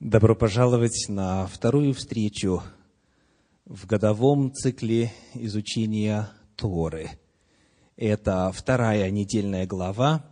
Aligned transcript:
Добро 0.00 0.36
пожаловать 0.36 1.06
на 1.08 1.48
вторую 1.48 1.92
встречу 1.92 2.62
в 3.64 3.84
годовом 3.86 4.54
цикле 4.54 5.12
изучения 5.34 6.30
Торы. 6.54 7.10
Это 7.96 8.52
вторая 8.54 9.10
недельная 9.10 9.66
глава, 9.66 10.24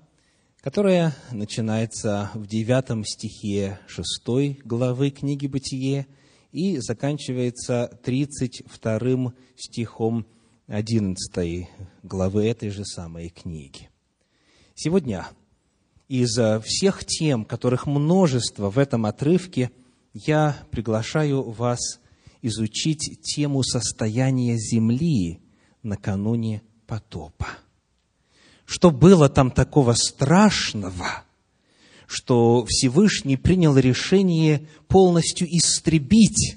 которая 0.61 1.17
начинается 1.33 2.31
в 2.35 2.47
девятом 2.47 3.05
стихе 3.05 3.81
шестой 3.89 4.61
главы 4.65 5.11
книги 5.11 5.49
«Бытие» 5.49 6.07
и 6.53 6.79
заканчивается 6.79 7.99
тридцать 8.05 8.63
вторым 8.67 9.35
стихом 9.57 10.27
одиннадцатой 10.69 11.69
главы 12.05 12.47
этой 12.47 12.71
же 12.71 12.85
самой 12.85 13.31
книги. 13.31 13.91
Сегодня 14.77 15.27
из 16.09 16.39
всех 16.65 17.05
тем, 17.05 17.45
которых 17.45 17.87
множество 17.87 18.71
в 18.71 18.79
этом 18.79 19.07
отрывке, 19.07 19.71
я 20.15 20.57
приглашаю 20.71 21.43
вас 21.51 22.01
изучить 22.43 23.21
тему 23.23 23.63
состояния 23.63 24.57
Земли 24.57 25.41
накануне 25.83 26.63
потопа. 26.87 27.49
Что 28.65 28.91
было 28.91 29.29
там 29.29 29.51
такого 29.51 29.95
страшного, 29.95 31.25
что 32.07 32.65
Всевышний 32.67 33.37
принял 33.37 33.77
решение 33.77 34.69
полностью 34.89 35.49
истребить 35.49 36.57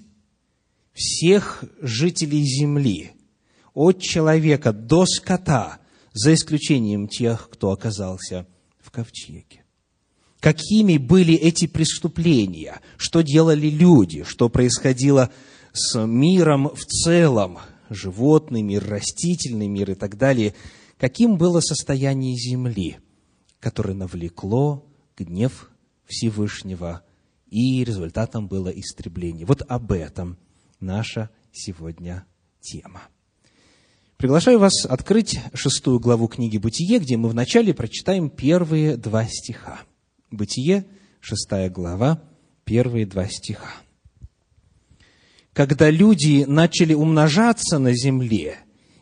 всех 0.94 1.64
жителей 1.81 2.44
Земли, 2.44 3.12
от 3.73 4.02
человека 4.02 4.73
до 4.73 5.06
скота, 5.06 5.80
за 6.14 6.34
исключением 6.34 7.08
тех, 7.08 7.50
кто 7.52 7.72
оказался 7.72 8.48
ковчеге. 8.92 9.64
Какими 10.40 10.98
были 10.98 11.34
эти 11.34 11.68
преступления? 11.68 12.82
Что 12.98 13.22
делали 13.22 13.68
люди? 13.68 14.24
Что 14.24 14.48
происходило 14.50 15.32
с 15.74 16.00
миром 16.06 16.70
в 16.70 16.86
целом? 16.86 17.59
Животный 17.90 18.62
мир, 18.62 18.88
растительный 18.88 19.68
мир 19.68 19.92
и 19.92 19.96
так 19.96 20.18
далее. 20.18 20.54
Каким 20.98 21.38
было 21.38 21.59
состояние 21.59 22.36
земли, 22.36 22.98
которое 23.59 23.94
навлекло 23.94 24.86
гнев 25.18 25.70
Всевышнего, 26.06 27.03
и 27.50 27.84
результатом 27.84 28.48
было 28.48 28.70
истребление. 28.70 29.46
Вот 29.46 29.64
об 29.68 29.92
этом 29.92 30.38
наша 30.80 31.30
сегодня 31.52 32.26
тема. 32.62 33.02
Приглашаю 34.20 34.59
вас 34.59 34.86
открыть 34.86 35.39
шестую 35.53 36.02
главу 36.02 36.28
книги 36.28 36.58
«Бытие», 36.58 37.00
где 37.00 37.16
мы 37.16 37.30
вначале 37.30 37.73
прочитаем 37.73 38.30
первые 38.30 38.98
два 38.98 39.23
стиха. 39.23 39.80
«Бытие», 40.30 40.86
шестая 41.22 41.70
глава, 41.70 42.22
первые 42.66 43.06
два 43.06 43.28
стиха. 43.28 43.72
«Когда 45.53 45.90
люди 45.90 46.44
начали 46.45 46.94
умножаться 46.94 47.80
на 47.80 47.94
земле, 47.94 48.58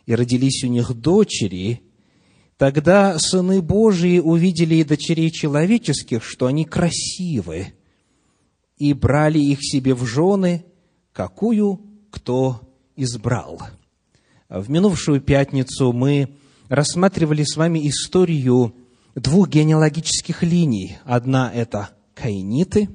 и 0.05 0.13
родились 0.13 0.63
у 0.63 0.67
них 0.67 0.93
дочери, 0.93 1.81
тогда 2.57 3.17
сыны 3.17 3.63
Божии 3.63 4.19
увидели 4.19 4.75
и 4.75 4.83
дочерей 4.83 5.31
человеческих, 5.31 6.23
что 6.23 6.45
они 6.45 6.63
красивы, 6.63 7.73
и 8.77 8.93
брали 8.93 9.39
их 9.39 9.63
себе 9.63 9.95
в 9.95 10.05
жены, 10.05 10.63
какую 11.11 11.81
кто 12.11 12.61
избрал». 12.95 13.59
В 14.49 14.69
минувшую 14.69 15.19
пятницу 15.19 15.91
мы 15.91 16.29
рассматривали 16.69 17.43
с 17.43 17.57
вами 17.57 17.85
историю 17.89 18.73
двух 19.13 19.49
генеалогических 19.49 20.41
линий. 20.41 20.99
Одна– 21.03 21.51
это 21.53 21.89
каиниты, 22.13 22.87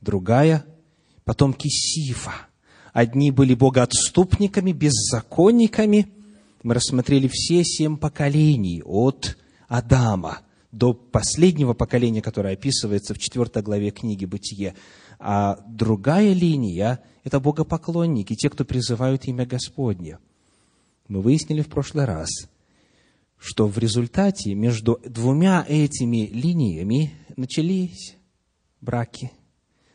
другая– 0.00 0.64
потомки 1.24 1.68
Сифа. 1.68 2.32
Одни 2.92 3.30
были 3.30 3.54
богоотступниками, 3.54 4.72
беззаконниками. 4.72 6.08
Мы 6.64 6.74
рассмотрели 6.74 7.28
все 7.32 7.62
семь 7.62 7.96
поколений 7.96 8.82
от 8.84 9.36
Адама 9.68 10.40
до 10.72 10.92
последнего 10.92 11.74
поколения, 11.74 12.20
которое 12.20 12.54
описывается 12.54 13.14
в 13.14 13.18
четвертой 13.20 13.62
главе 13.62 13.92
книги 13.92 14.24
«Бытие». 14.24 14.74
А 15.20 15.56
другая 15.68 16.32
линия– 16.32 16.98
это 17.22 17.38
богопоклонники, 17.38 18.34
те, 18.34 18.50
кто 18.50 18.64
призывают 18.64 19.26
имя 19.26 19.46
Господне– 19.46 20.18
мы 21.08 21.20
выяснили 21.20 21.62
в 21.62 21.68
прошлый 21.68 22.04
раз, 22.04 22.28
что 23.38 23.66
в 23.66 23.78
результате 23.78 24.54
между 24.54 25.00
двумя 25.04 25.64
этими 25.68 26.26
линиями 26.26 27.12
начались 27.36 28.16
браки, 28.80 29.30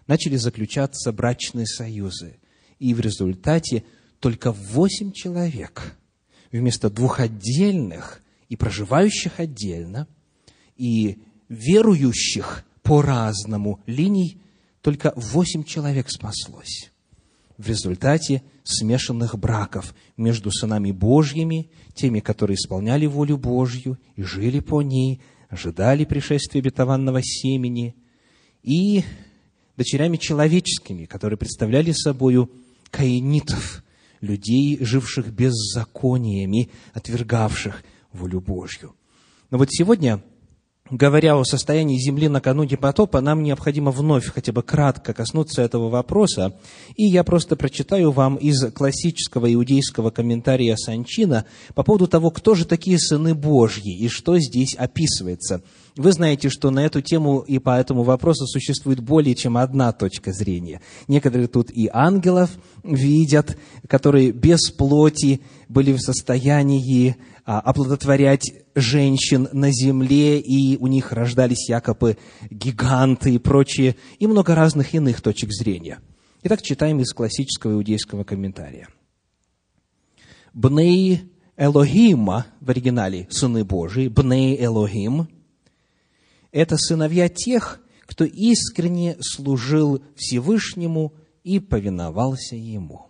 начали 0.07 0.35
заключаться 0.35 1.11
брачные 1.11 1.65
союзы. 1.65 2.39
И 2.77 2.93
в 2.93 2.99
результате 2.99 3.83
только 4.19 4.51
восемь 4.51 5.11
человек 5.11 5.97
вместо 6.51 6.89
двух 6.89 7.19
отдельных 7.19 8.21
и 8.47 8.55
проживающих 8.55 9.39
отдельно, 9.39 10.07
и 10.75 11.19
верующих 11.49 12.65
по-разному 12.83 13.81
линий, 13.85 14.41
только 14.81 15.13
восемь 15.15 15.63
человек 15.63 16.09
спаслось 16.09 16.91
в 17.59 17.67
результате 17.67 18.41
смешанных 18.63 19.37
браков 19.37 19.93
между 20.15 20.49
сынами 20.49 20.91
Божьими, 20.91 21.69
теми, 21.93 22.21
которые 22.21 22.55
исполняли 22.55 23.05
волю 23.05 23.37
Божью 23.37 23.99
и 24.15 24.23
жили 24.23 24.61
по 24.61 24.81
ней, 24.81 25.21
ожидали 25.49 26.05
пришествия 26.05 26.61
обетованного 26.61 27.21
семени, 27.21 27.95
и 28.63 29.03
дочерями 29.75 30.15
человеческими, 30.15 31.05
которые 31.05 31.37
представляли 31.37 31.91
собою 31.91 32.49
каинитов, 32.91 33.83
людей, 34.21 34.77
живших 34.81 35.27
беззакониями, 35.27 36.69
отвергавших 36.93 37.83
волю 38.13 38.39
Божью. 38.39 38.95
Но 39.49 39.57
вот 39.57 39.67
сегодня 39.69 40.23
говоря 40.89 41.37
о 41.37 41.43
состоянии 41.43 41.97
Земли 41.97 42.27
накануне 42.27 42.77
потопа, 42.77 43.21
нам 43.21 43.43
необходимо 43.43 43.91
вновь 43.91 44.27
хотя 44.27 44.51
бы 44.51 44.63
кратко 44.63 45.13
коснуться 45.13 45.61
этого 45.61 45.89
вопроса. 45.89 46.53
И 46.95 47.05
я 47.05 47.23
просто 47.23 47.55
прочитаю 47.55 48.11
вам 48.11 48.35
из 48.35 48.71
классического 48.71 49.51
иудейского 49.53 50.09
комментария 50.09 50.75
Санчина 50.75 51.45
по 51.75 51.83
поводу 51.83 52.07
того, 52.07 52.31
кто 52.31 52.55
же 52.55 52.65
такие 52.65 52.99
сыны 52.99 53.35
Божьи 53.35 53.95
и 53.95 54.07
что 54.07 54.37
здесь 54.39 54.75
описывается. 54.75 55.61
Вы 55.99 56.13
знаете, 56.13 56.47
что 56.47 56.69
на 56.71 56.85
эту 56.85 57.01
тему 57.01 57.43
и 57.45 57.59
по 57.59 57.77
этому 57.77 58.03
вопросу 58.03 58.47
существует 58.47 59.01
более 59.01 59.35
чем 59.35 59.57
одна 59.57 59.91
точка 59.91 60.31
зрения. 60.31 60.79
Некоторые 61.09 61.49
тут 61.49 61.71
и 61.71 61.89
ангелов 61.91 62.51
видят, 62.85 63.57
которые 63.85 64.31
без 64.31 64.71
плоти 64.71 65.41
были 65.67 65.91
в 65.91 65.99
состоянии 65.99 67.17
а, 67.43 67.59
оплодотворять 67.59 68.49
женщин 68.75 69.49
на 69.51 69.73
земле, 69.73 70.39
и 70.39 70.77
у 70.77 70.87
них 70.87 71.11
рождались 71.11 71.67
якобы 71.67 72.17
гиганты 72.49 73.35
и 73.35 73.37
прочие, 73.37 73.97
и 74.19 74.27
много 74.27 74.55
разных 74.55 74.93
иных 74.93 75.19
точек 75.19 75.51
зрения. 75.51 75.99
Итак, 76.43 76.61
читаем 76.61 77.01
из 77.01 77.11
классического 77.11 77.73
иудейского 77.73 78.23
комментария. 78.23 78.87
Бней 80.53 81.23
Элохима, 81.57 82.45
в 82.61 82.69
оригинале 82.69 83.27
сыны 83.29 83.65
Божии, 83.65 84.07
Бней 84.07 84.55
Элохим, 84.63 85.27
это 86.51 86.77
сыновья 86.77 87.29
тех, 87.29 87.79
кто 88.05 88.25
искренне 88.25 89.17
служил 89.21 90.03
Всевышнему 90.15 91.13
и 91.43 91.59
повиновался 91.59 92.55
Ему. 92.55 93.07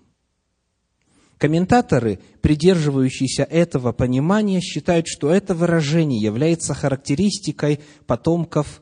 Комментаторы, 1.37 2.19
придерживающиеся 2.41 3.43
этого 3.43 3.93
понимания, 3.93 4.59
считают, 4.59 5.07
что 5.07 5.31
это 5.31 5.55
выражение 5.55 6.21
является 6.21 6.73
характеристикой 6.73 7.79
потомков 8.05 8.81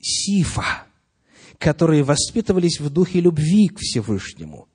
Сифа, 0.00 0.84
которые 1.58 2.04
воспитывались 2.04 2.78
в 2.78 2.90
духе 2.90 3.20
любви 3.20 3.66
к 3.68 3.78
Всевышнему. 3.80 4.68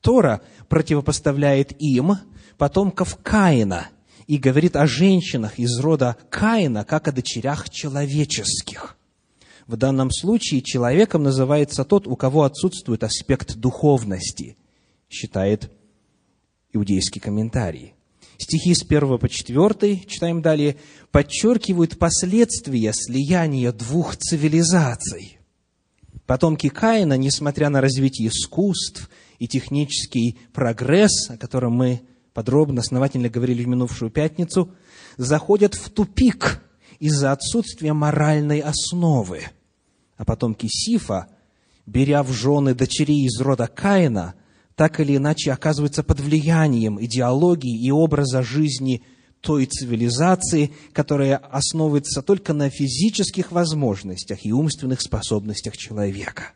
Тора 0.00 0.42
противопоставляет 0.68 1.74
им 1.80 2.12
потомков 2.56 3.18
Каина 3.22 3.88
и 4.26 4.38
говорит 4.38 4.76
о 4.76 4.86
женщинах 4.86 5.58
из 5.58 5.78
рода 5.78 6.16
Каина, 6.30 6.84
как 6.84 7.08
о 7.08 7.12
дочерях 7.12 7.70
человеческих. 7.70 8.96
В 9.66 9.76
данном 9.76 10.10
случае 10.10 10.62
человеком 10.62 11.22
называется 11.22 11.84
тот, 11.84 12.06
у 12.06 12.16
кого 12.16 12.42
отсутствует 12.42 13.02
аспект 13.02 13.56
духовности, 13.56 14.56
считает 15.08 15.70
иудейский 16.72 17.20
комментарий. 17.20 17.94
Стихи 18.36 18.74
с 18.74 18.82
1 18.82 19.18
по 19.18 19.28
4, 19.28 20.00
читаем 20.06 20.42
далее, 20.42 20.76
подчеркивают 21.12 21.98
последствия 21.98 22.92
слияния 22.92 23.72
двух 23.72 24.16
цивилизаций. 24.16 25.38
Потомки 26.26 26.68
Каина, 26.68 27.16
несмотря 27.16 27.68
на 27.68 27.80
развитие 27.80 28.28
искусств 28.28 29.08
и 29.38 29.46
технический 29.46 30.38
прогресс, 30.52 31.30
о 31.30 31.36
котором 31.36 31.72
мы 31.74 32.02
подробно, 32.34 32.80
основательно 32.80 33.30
говорили 33.30 33.64
в 33.64 33.68
минувшую 33.68 34.10
пятницу, 34.10 34.70
заходят 35.16 35.74
в 35.74 35.88
тупик 35.88 36.62
из-за 36.98 37.32
отсутствия 37.32 37.92
моральной 37.94 38.58
основы. 38.58 39.44
А 40.16 40.24
потомки 40.24 40.66
Сифа 40.68 41.28
беря 41.86 42.22
в 42.22 42.32
жены 42.32 42.74
дочерей 42.74 43.24
из 43.26 43.40
рода 43.40 43.66
Каина, 43.66 44.34
так 44.74 44.98
или 45.00 45.16
иначе 45.16 45.52
оказывается 45.52 46.02
под 46.02 46.20
влиянием 46.20 47.02
идеологии 47.02 47.80
и 47.80 47.90
образа 47.90 48.42
жизни 48.42 49.04
той 49.40 49.66
цивилизации, 49.66 50.72
которая 50.92 51.36
основывается 51.36 52.22
только 52.22 52.52
на 52.52 52.70
физических 52.70 53.52
возможностях 53.52 54.44
и 54.44 54.52
умственных 54.52 55.00
способностях 55.00 55.76
человека. 55.76 56.52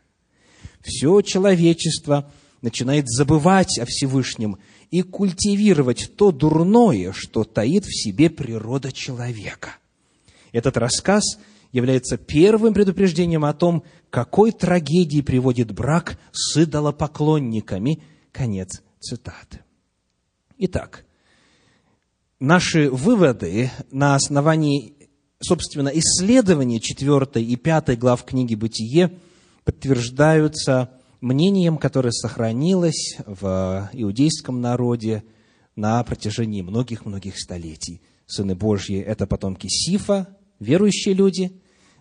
Все 0.81 1.21
человечество 1.21 2.31
начинает 2.61 3.07
забывать 3.07 3.77
о 3.79 3.85
Всевышнем 3.85 4.57
и 4.91 5.01
культивировать 5.01 6.11
то 6.15 6.31
дурное, 6.31 7.11
что 7.13 7.43
таит 7.43 7.85
в 7.85 7.93
себе 7.93 8.29
природа 8.29 8.91
человека. 8.91 9.75
Этот 10.51 10.77
рассказ 10.77 11.37
является 11.71 12.17
первым 12.17 12.73
предупреждением 12.73 13.45
о 13.45 13.53
том, 13.53 13.83
какой 14.09 14.51
трагедии 14.51 15.21
приводит 15.21 15.71
брак 15.71 16.17
с 16.31 16.57
идолопоклонниками. 16.57 18.01
Конец 18.31 18.81
цитаты. 18.99 19.59
Итак, 20.57 21.05
наши 22.39 22.89
выводы 22.89 23.71
на 23.91 24.15
основании, 24.15 24.93
собственно, 25.39 25.89
исследования 25.89 26.79
4 26.79 27.43
и 27.43 27.55
5 27.55 27.99
глав 27.99 28.23
книги 28.25 28.55
«Бытие» 28.55 29.11
подтверждаются 29.63 30.89
мнением, 31.21 31.77
которое 31.77 32.11
сохранилось 32.11 33.17
в 33.25 33.89
иудейском 33.93 34.61
народе 34.61 35.23
на 35.75 36.03
протяжении 36.03 36.61
многих-многих 36.61 37.39
столетий. 37.39 38.01
Сыны 38.25 38.55
Божьи– 38.55 38.99
это 38.99 39.25
потомки 39.27 39.67
Сифа, 39.69 40.27
верующие 40.59 41.13
люди, 41.13 41.51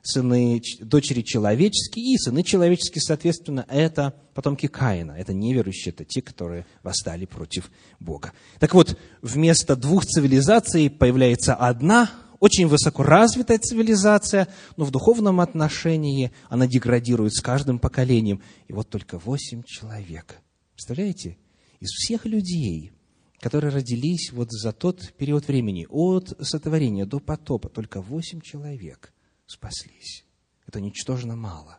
сыны, 0.02 0.60
дочери 0.80 1.22
человеческие, 1.22 2.14
и 2.14 2.18
сыны 2.18 2.42
человеческие, 2.42 3.02
соответственно, 3.02 3.64
это 3.68 4.14
потомки 4.34 4.66
Каина. 4.66 5.12
Это 5.12 5.32
неверующие, 5.32 5.92
это 5.92 6.04
те, 6.04 6.22
которые 6.22 6.66
восстали 6.82 7.24
против 7.24 7.70
Бога. 8.00 8.32
Так 8.58 8.74
вот, 8.74 8.98
вместо 9.22 9.76
двух 9.76 10.06
цивилизаций 10.06 10.90
появляется 10.90 11.54
одна, 11.54 12.10
очень 12.40 12.66
высокоразвитая 12.66 13.58
цивилизация, 13.58 14.48
но 14.76 14.84
в 14.84 14.90
духовном 14.90 15.40
отношении 15.40 16.32
она 16.48 16.66
деградирует 16.66 17.34
с 17.34 17.40
каждым 17.40 17.78
поколением. 17.78 18.42
И 18.66 18.72
вот 18.72 18.88
только 18.88 19.18
восемь 19.18 19.62
человек. 19.64 20.40
Представляете? 20.74 21.36
Из 21.80 21.88
всех 21.90 22.26
людей, 22.26 22.92
которые 23.40 23.72
родились 23.72 24.32
вот 24.32 24.50
за 24.50 24.72
тот 24.72 25.12
период 25.14 25.46
времени, 25.48 25.86
от 25.88 26.32
сотворения 26.40 27.06
до 27.06 27.20
потопа, 27.20 27.68
только 27.68 28.00
восемь 28.00 28.40
человек 28.40 29.12
спаслись. 29.46 30.24
Это 30.66 30.80
ничтожно 30.80 31.36
мало. 31.36 31.78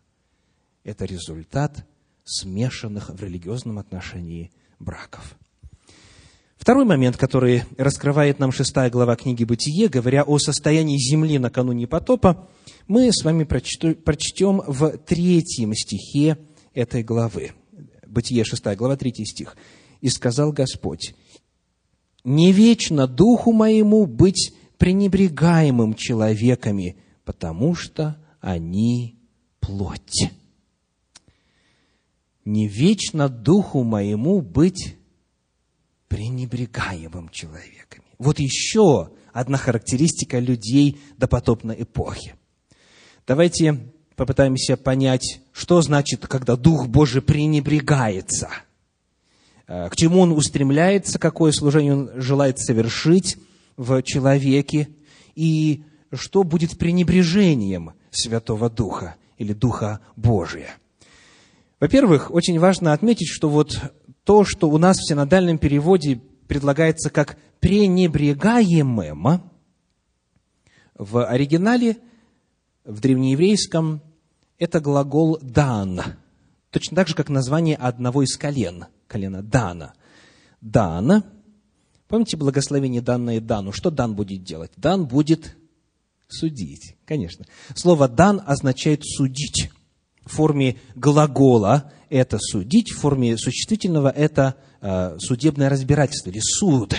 Это 0.83 1.05
результат 1.05 1.85
смешанных 2.23 3.09
в 3.09 3.21
религиозном 3.21 3.79
отношении 3.79 4.51
браков. 4.79 5.37
Второй 6.59 6.83
момент, 6.83 7.15
который 7.15 7.63
раскрывает 7.77 8.37
нам 8.37 8.51
шестая 8.51 8.89
глава 8.89 9.15
книги 9.15 9.45
«Бытие», 9.45 9.87
говоря 9.87 10.23
о 10.23 10.37
состоянии 10.39 10.97
земли 10.97 11.39
накануне 11.39 11.87
потопа, 11.87 12.49
мы 12.85 13.13
с 13.13 13.23
вами 13.23 13.45
прочтем 13.45 14.61
в 14.67 14.97
третьем 14.97 15.73
стихе 15.73 16.37
этой 16.73 17.01
главы. 17.01 17.53
Бытие, 18.05 18.43
шестая 18.43 18.75
глава, 18.75 18.97
третий 18.97 19.25
стих. 19.25 19.55
«И 20.01 20.09
сказал 20.09 20.51
Господь, 20.51 21.15
не 22.25 22.51
вечно 22.51 23.07
духу 23.07 23.53
моему 23.53 24.05
быть 24.05 24.53
пренебрегаемым 24.77 25.93
человеками, 25.93 26.97
потому 27.23 27.73
что 27.73 28.17
они 28.41 29.17
плоть. 29.61 30.29
Не 32.43 32.67
вечно 32.67 33.29
духу 33.29 33.83
моему 33.83 34.41
быть 34.41 34.98
пренебрегаемым 36.09 37.29
человеками. 37.29 38.03
Вот 38.17 38.39
еще 38.39 39.11
одна 39.31 39.57
характеристика 39.57 40.39
людей 40.39 40.99
допотопной 41.17 41.83
эпохи. 41.83 42.35
Давайте 43.25 43.79
попытаемся 44.17 44.75
понять, 44.75 45.39
что 45.53 45.81
значит, 45.81 46.27
когда 46.27 46.57
Дух 46.57 46.87
Божий 46.87 47.21
пренебрегается– 47.21 48.49
Э, 49.69 49.87
к 49.89 49.95
чему 49.95 50.21
он 50.21 50.31
устремляется, 50.31 51.19
какое 51.19 51.51
служение 51.51 51.93
он 51.93 52.09
желает 52.15 52.59
совершить 52.59 53.37
в 53.77 54.01
человеке, 54.01 54.89
и 55.35 55.83
что 56.11 56.43
будет 56.43 56.77
пренебрежением 56.77 57.91
Святого 58.09 58.69
Духа 58.69 59.15
или 59.37 59.53
Духа 59.53 59.99
Божия. 60.15 60.75
Во-первых, 61.79 62.31
очень 62.31 62.59
важно 62.59 62.93
отметить, 62.93 63.29
что 63.29 63.47
вот 63.47 63.79
то, 64.29 64.45
что 64.45 64.69
у 64.69 64.77
нас 64.77 64.97
в 64.97 65.07
синодальном 65.09 65.57
переводе 65.57 66.21
предлагается 66.47 67.09
как 67.09 67.39
пренебрегаемым, 67.61 69.41
в 70.93 71.25
оригинале, 71.25 71.97
в 72.85 72.99
древнееврейском, 72.99 74.03
это 74.59 74.81
глагол 74.81 75.39
«дан», 75.41 76.01
точно 76.69 76.95
так 76.95 77.07
же, 77.07 77.15
как 77.15 77.29
название 77.29 77.75
одного 77.75 78.21
из 78.21 78.37
колен– 78.37 78.85
колена 79.07 79.41
Дана. 79.41 79.93
Дана, 80.61 81.23
помните 82.07 82.37
благословение 82.37 83.01
данное 83.01 83.41
Дану? 83.41 83.71
Что 83.71 83.89
Дан 83.89 84.13
будет 84.13 84.43
делать? 84.43 84.71
Дан 84.77 85.07
будет 85.07 85.57
судить, 86.27 86.97
конечно. 87.05 87.47
Слово 87.73 88.07
«дан» 88.07 88.43
означает 88.45 89.03
«судить». 89.03 89.71
В 90.29 90.35
форме 90.35 90.77
глагола 90.95 91.91
это 92.09 92.37
«судить», 92.39 92.91
в 92.91 92.99
форме 92.99 93.35
существительного 93.35 94.09
это 94.09 94.55
э, 94.79 95.17
судебное 95.17 95.69
разбирательство 95.69 96.29
или 96.29 96.39
суд. 96.39 96.93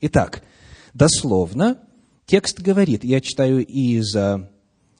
Итак, 0.00 0.42
дословно 0.92 1.78
текст 2.26 2.58
говорит, 2.60 3.04
я 3.04 3.20
читаю 3.20 3.64
из 3.64 4.16
э, 4.16 4.50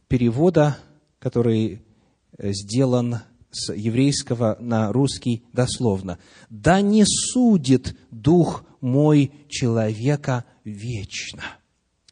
перевода, 0.06 0.79
который 1.19 1.82
э, 2.38 2.52
сделан 2.52 3.19
с 3.50 3.75
еврейского 3.75 4.56
на 4.61 4.93
русский 4.93 5.43
дословно. 5.52 6.20
«Да 6.50 6.81
не 6.81 7.05
судит 7.05 7.96
Дух 8.12 8.64
мой 8.81 9.32
человека 9.49 10.44
вечно». 10.64 11.43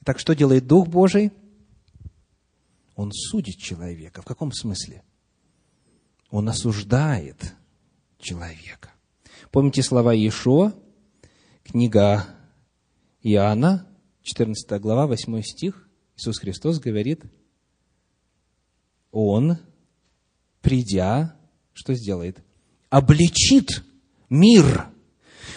Так 0.04 0.18
что 0.18 0.34
делает 0.34 0.66
Дух 0.66 0.88
Божий? 0.88 1.30
Он 2.96 3.12
судит 3.12 3.56
человека. 3.56 4.20
В 4.20 4.24
каком 4.24 4.52
смысле? 4.52 5.04
Он 6.30 6.48
осуждает 6.48 7.54
человека. 8.18 8.90
Помните 9.50 9.82
слова 9.82 10.14
Иешуа? 10.14 10.72
Книга 11.64 12.26
Иоанна, 13.22 13.86
14 14.22 14.80
глава, 14.80 15.06
8 15.06 15.42
стих. 15.42 15.88
Иисус 16.16 16.38
Христос 16.38 16.78
говорит, 16.78 17.24
Он 19.10 19.58
придя, 20.60 21.34
что 21.72 21.94
сделает? 21.94 22.38
Обличит 22.90 23.82
мир. 24.28 24.86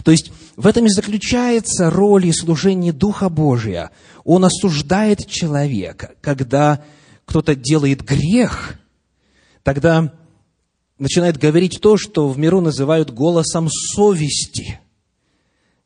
То 0.04 0.12
есть 0.12 0.32
в 0.56 0.66
этом 0.66 0.86
и 0.86 0.90
заключается 0.90 1.90
роль 1.90 2.26
и 2.28 2.32
служение 2.32 2.94
Духа 2.94 3.30
Божия. 3.30 3.92
Он 4.24 4.46
осуждает 4.46 5.28
человека. 5.28 6.16
Когда 6.22 6.84
кто-то 7.26 7.56
делает 7.56 8.04
грех, 8.04 8.80
тогда 9.64 10.14
начинает 11.00 11.38
говорить 11.38 11.80
то, 11.82 11.98
что 11.98 12.30
в 12.30 12.38
миру 12.38 12.62
называют 12.62 13.12
голосом 13.12 13.70
совести, 13.70 14.80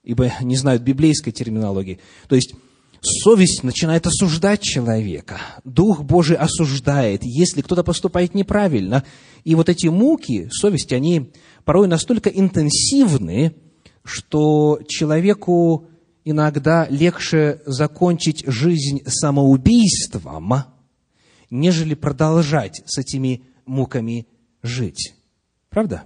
ибо 0.03 0.31
не 0.41 0.55
знают 0.55 0.83
библейской 0.83 1.31
терминологии. 1.31 1.99
То 2.27 2.35
есть 2.35 2.53
совесть 3.01 3.63
начинает 3.63 4.07
осуждать 4.07 4.61
человека. 4.61 5.39
Дух 5.63 6.03
Божий 6.03 6.35
осуждает, 6.35 7.21
если 7.23 7.61
кто-то 7.61 7.83
поступает 7.83 8.33
неправильно. 8.33 9.03
И 9.43 9.55
вот 9.55 9.69
эти 9.69 9.87
муки 9.87 10.49
совести, 10.51 10.93
они 10.93 11.31
порой 11.63 11.87
настолько 11.87 12.29
интенсивны, 12.29 13.55
что 14.03 14.79
человеку 14.87 15.87
иногда 16.23 16.87
легче 16.89 17.61
закончить 17.65 18.43
жизнь 18.47 19.01
самоубийством, 19.05 20.53
нежели 21.49 21.93
продолжать 21.93 22.81
с 22.85 22.97
этими 22.97 23.43
муками 23.65 24.27
жить. 24.63 25.15
Правда? 25.69 26.03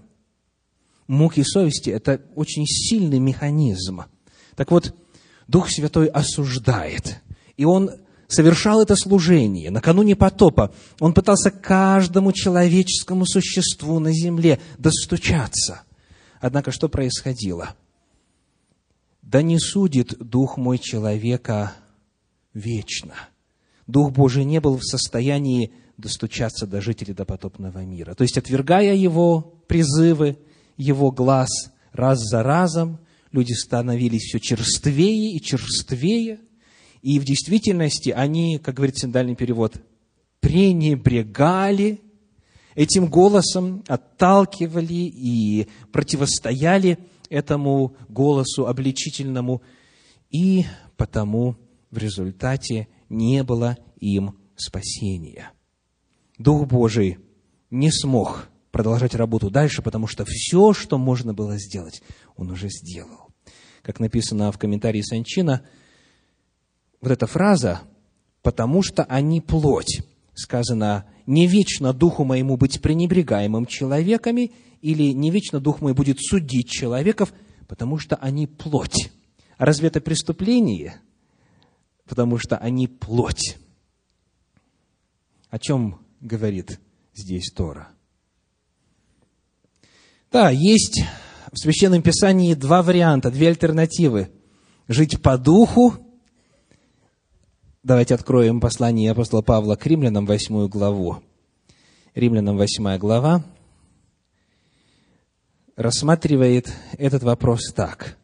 Муки 1.08 1.44
совести– 1.44 1.90
это 1.92 2.22
очень 2.36 2.66
сильный 2.66 3.20
механизм. 3.20 4.04
Так 4.56 4.72
вот, 4.72 4.96
Дух 5.48 5.70
Святой 5.70 6.08
осуждает. 6.08 7.22
И 7.58 7.66
Он 7.66 7.92
совершал 8.28 8.82
это 8.82 8.96
служение 8.96 9.70
накануне 9.72 10.16
потопа. 10.16 10.74
Он 11.00 11.14
пытался 11.14 11.52
каждому 11.52 12.32
человеческому 12.32 13.26
существу 13.26 14.00
на 14.00 14.14
земле 14.14 14.60
достучаться. 14.78 15.82
Однако 16.40 16.72
что 16.72 16.90
происходило? 16.90 17.76
Да 19.22 19.42
не 19.42 19.60
судит 19.60 20.18
Дух 20.18 20.58
мой 20.58 20.78
человека 20.78 21.74
вечно. 22.54 23.14
Дух 23.86 24.12
Божий 24.12 24.46
не 24.46 24.60
был 24.60 24.78
в 24.78 24.84
состоянии 24.84 25.74
достучаться 26.02 26.68
до 26.68 26.82
жителей 26.82 27.14
допотопного 27.14 27.80
мира. 27.86 28.14
То 28.14 28.24
есть, 28.24 28.38
отвергая 28.38 28.96
его 28.96 29.42
призывы, 29.68 30.38
его 30.78 31.12
глаз 31.12 31.50
раз 31.94 32.20
за 32.20 32.44
разом, 32.44 33.00
люди 33.32 33.54
становились 33.54 34.24
все 34.24 34.40
черствее 34.40 35.36
и 35.36 35.42
черствее, 35.42 36.40
и 37.02 37.20
в 37.20 37.24
действительности 37.24 38.10
они, 38.10 38.60
как 38.60 38.76
говорит 38.76 38.98
синдальный 38.98 39.36
перевод, 39.36 39.76
пренебрегали 40.40 42.02
этим 42.76 43.08
голосом, 43.08 43.84
отталкивали 43.88 44.94
и 44.94 45.68
противостояли 45.92 47.00
этому 47.30 47.96
голосу 48.10 48.68
обличительному, 48.68 49.62
и 50.30 50.66
потому 50.98 51.56
в 51.90 51.98
результате 51.98 52.88
не 53.10 53.44
было 53.44 53.78
им 54.00 54.38
спасения. 54.56 55.52
Дух 56.42 56.68
Божий 56.68 57.20
не 57.70 57.92
смог 57.92 58.50
продолжать 58.72 59.14
работу 59.14 59.52
дальше, 59.52 59.82
потому 59.82 60.08
что 60.08 60.26
все, 60.28 60.74
что 60.74 60.98
можно 60.98 61.34
было 61.34 61.58
сделать, 61.58 62.02
он 62.36 62.50
уже 62.50 62.70
сделал. 62.70 63.28
Как 63.84 64.00
написано 64.00 64.52
в 64.52 64.58
комментарии 64.58 65.02
Санчина, 65.02 65.64
вот 67.00 67.12
эта 67.12 67.28
фраза 67.28 67.82
«потому 68.42 68.82
что 68.82 69.04
они 69.04 69.40
плоть» 69.42 70.02
сказано 70.34 71.06
«не 71.28 71.46
вечно 71.46 71.94
духу 71.94 72.24
моему 72.24 72.58
быть 72.58 72.82
пренебрегаемым 72.82 73.66
человеками» 73.66 74.52
или 74.82 75.12
«не 75.14 75.30
вечно 75.30 75.60
дух 75.60 75.82
мой 75.82 75.94
будет 75.94 76.18
судить 76.20 76.70
человеков, 76.70 77.34
потому 77.68 78.00
что 78.00 78.16
они 78.16 78.48
плоть». 78.48 79.12
А 79.58 79.66
разве 79.66 79.90
это 79.90 80.02
преступление? 80.02 80.96
Потому 82.08 82.40
что 82.40 82.58
они 82.58 82.88
плоть. 82.88 83.58
О 85.50 85.60
чем 85.60 86.00
говорит 86.22 86.80
здесь 87.14 87.52
Тора? 87.52 87.90
Да, 90.32 90.50
есть 90.50 91.04
в 91.52 91.58
Священном 91.58 92.02
Писании 92.02 92.54
два 92.54 92.82
варианта, 92.82 93.30
две 93.32 93.50
альтернативы. 93.50 94.32
Жить 94.88 95.22
по 95.22 95.38
духу. 95.38 95.96
Давайте 97.84 98.16
откроем 98.16 98.62
послание 98.62 99.12
апостола 99.12 99.42
Павла 99.42 99.76
к 99.76 99.86
римлянам, 99.86 100.26
восьмую 100.26 100.70
главу. 100.70 101.22
Римлянам, 102.14 102.58
восьмая 102.58 102.98
глава, 102.98 103.44
рассматривает 105.76 106.72
этот 106.98 107.24
вопрос 107.24 107.74
так. 107.74 108.18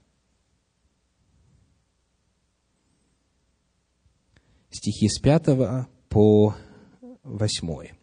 Стихи 4.70 5.10
с 5.10 5.20
пятого 5.20 5.88
по 6.10 6.56
восьмой. 7.28 7.94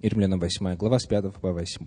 Римлянам 0.00 0.40
8 0.40 0.76
глава, 0.76 0.98
с 0.98 1.06
5 1.06 1.34
по 1.34 1.52
8. 1.52 1.86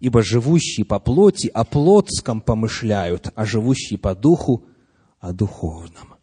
«Ибо 0.00 0.22
живущие 0.22 0.84
по 0.84 0.98
плоти 0.98 1.48
о 1.48 1.64
плотском 1.64 2.40
помышляют, 2.40 3.30
а 3.34 3.44
живущие 3.44 3.98
по 3.98 4.14
духу 4.14 4.64
о 5.20 5.32
духовном. 5.32 6.14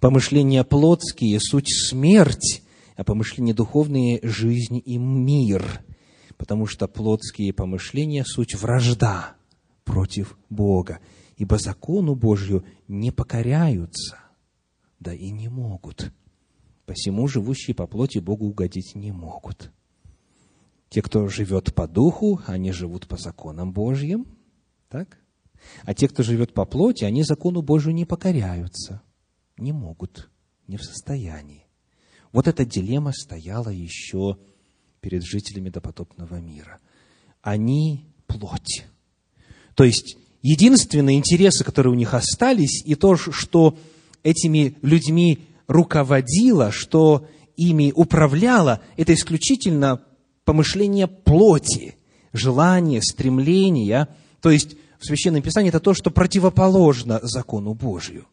Помышления 0.00 0.64
плотские– 0.64 1.38
суть 1.40 1.68
смерть, 1.68 2.62
а 2.96 3.04
помышления 3.04 3.54
духовные– 3.54 4.20
жизнь 4.22 4.82
и 4.84 4.96
мир, 4.96 5.84
потому 6.38 6.66
что 6.66 6.88
плотские 6.88 7.52
помышления– 7.52 8.24
суть 8.26 8.54
вражда 8.54 9.34
против 9.84 10.38
Бога, 10.48 11.00
ибо 11.36 11.58
закону 11.58 12.14
Божью 12.14 12.64
не 12.88 13.10
покоряются, 13.10 14.18
да 14.98 15.12
и 15.12 15.30
не 15.30 15.48
могут. 15.48 16.12
Посему 16.86 17.28
живущие 17.28 17.74
по 17.74 17.86
плоти 17.86 18.18
Богу 18.18 18.46
угодить 18.46 18.94
не 18.94 19.12
могут». 19.12 19.70
Те, 20.92 21.00
кто 21.00 21.26
живет 21.28 21.74
по 21.74 21.88
духу, 21.88 22.42
они 22.46 22.70
живут 22.70 23.08
по 23.08 23.16
законам 23.16 23.72
Божьим. 23.72 24.26
Так? 24.90 25.16
А 25.84 25.94
те, 25.94 26.06
кто 26.06 26.22
живет 26.22 26.52
по 26.52 26.66
плоти, 26.66 27.04
они 27.04 27.22
закону 27.22 27.62
Божию 27.62 27.94
не 27.94 28.04
покоряются. 28.04 29.00
Не 29.56 29.72
могут, 29.72 30.28
не 30.66 30.76
в 30.76 30.84
состоянии. 30.84 31.66
Вот 32.30 32.46
эта 32.46 32.66
дилемма 32.66 33.12
стояла 33.12 33.70
еще 33.70 34.36
перед 35.00 35.22
жителями 35.22 35.70
допотопного 35.70 36.40
мира. 36.40 36.78
Они 37.40 38.04
плоть. 38.26 38.84
То 39.74 39.84
есть, 39.84 40.16
единственные 40.42 41.16
интересы, 41.16 41.64
которые 41.64 41.92
у 41.92 41.96
них 41.96 42.12
остались, 42.12 42.84
и 42.84 42.96
то, 42.96 43.16
что 43.16 43.78
этими 44.22 44.76
людьми 44.82 45.46
руководило, 45.72 46.70
что 46.70 47.26
ими 47.56 47.92
управляло, 47.94 48.80
это 48.96 49.14
исключительно 49.14 50.02
помышления 50.44 51.06
плоти, 51.06 51.96
желания, 52.32 53.00
стремления. 53.02 54.08
То 54.40 54.50
есть 54.50 54.76
в 54.98 55.06
Священном 55.06 55.42
Писании 55.42 55.70
это 55.70 55.80
то, 55.80 55.94
что 55.94 56.10
противоположно 56.10 57.20
закону 57.22 57.74
Божию. 57.74 58.26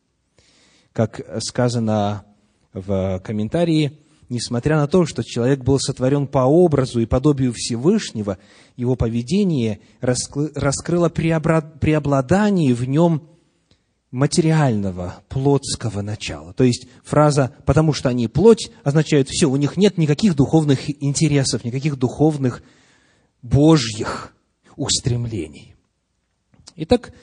Как 0.94 1.22
сказано 1.44 2.26
в 2.74 3.20
комментарии, 3.24 4.00
несмотря 4.28 4.78
на 4.78 4.88
то, 4.88 5.06
что 5.06 5.24
человек 5.24 5.64
был 5.64 5.80
сотворен 5.80 6.28
по 6.28 6.40
образу 6.40 7.00
и 7.00 7.06
подобию 7.06 7.54
Всевышнего, 7.56 8.38
его 8.76 8.96
поведение 8.96 9.80
раскрыло 10.02 11.10
преобладание 11.10 12.74
в 12.74 12.86
нем 12.86 13.28
материального, 14.12 15.22
плотского 15.30 16.02
начала. 16.02 16.54
То 16.54 16.64
есть 16.64 16.88
фраза 17.04 17.56
«потому 17.66 17.94
что 17.94 18.10
они 18.10 18.28
плоть» 18.28 18.72
означает 18.84 19.30
все, 19.30 19.48
у 19.48 19.56
них 19.56 19.78
нет 19.78 19.98
никаких 19.98 20.36
духовных 20.36 20.90
интересов, 21.04 21.64
никаких 21.64 21.98
духовных 21.98 22.64
божьих 23.42 24.34
устремлений. 24.76 25.76
Итак, 26.76 27.14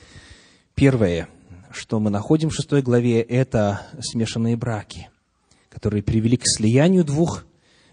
первое, 0.75 1.29
что 1.73 1.99
мы 1.99 2.11
находим 2.11 2.51
в 2.51 2.55
шестой 2.55 2.83
главе, 2.83 3.21
это 3.21 3.87
смешанные 4.01 4.57
браки, 4.57 5.09
которые 5.69 6.03
привели 6.03 6.37
к 6.37 6.45
слиянию 6.45 7.05
двух 7.05 7.47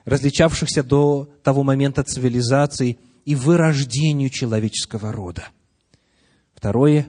различавшихся 0.05 0.83
до 0.83 1.29
того 1.43 1.63
момента 1.63 2.03
цивилизаций 2.03 2.99
и 3.25 3.35
вырождению 3.35 4.29
человеческого 4.29 5.11
рода. 5.11 5.47
Второе, 6.53 7.07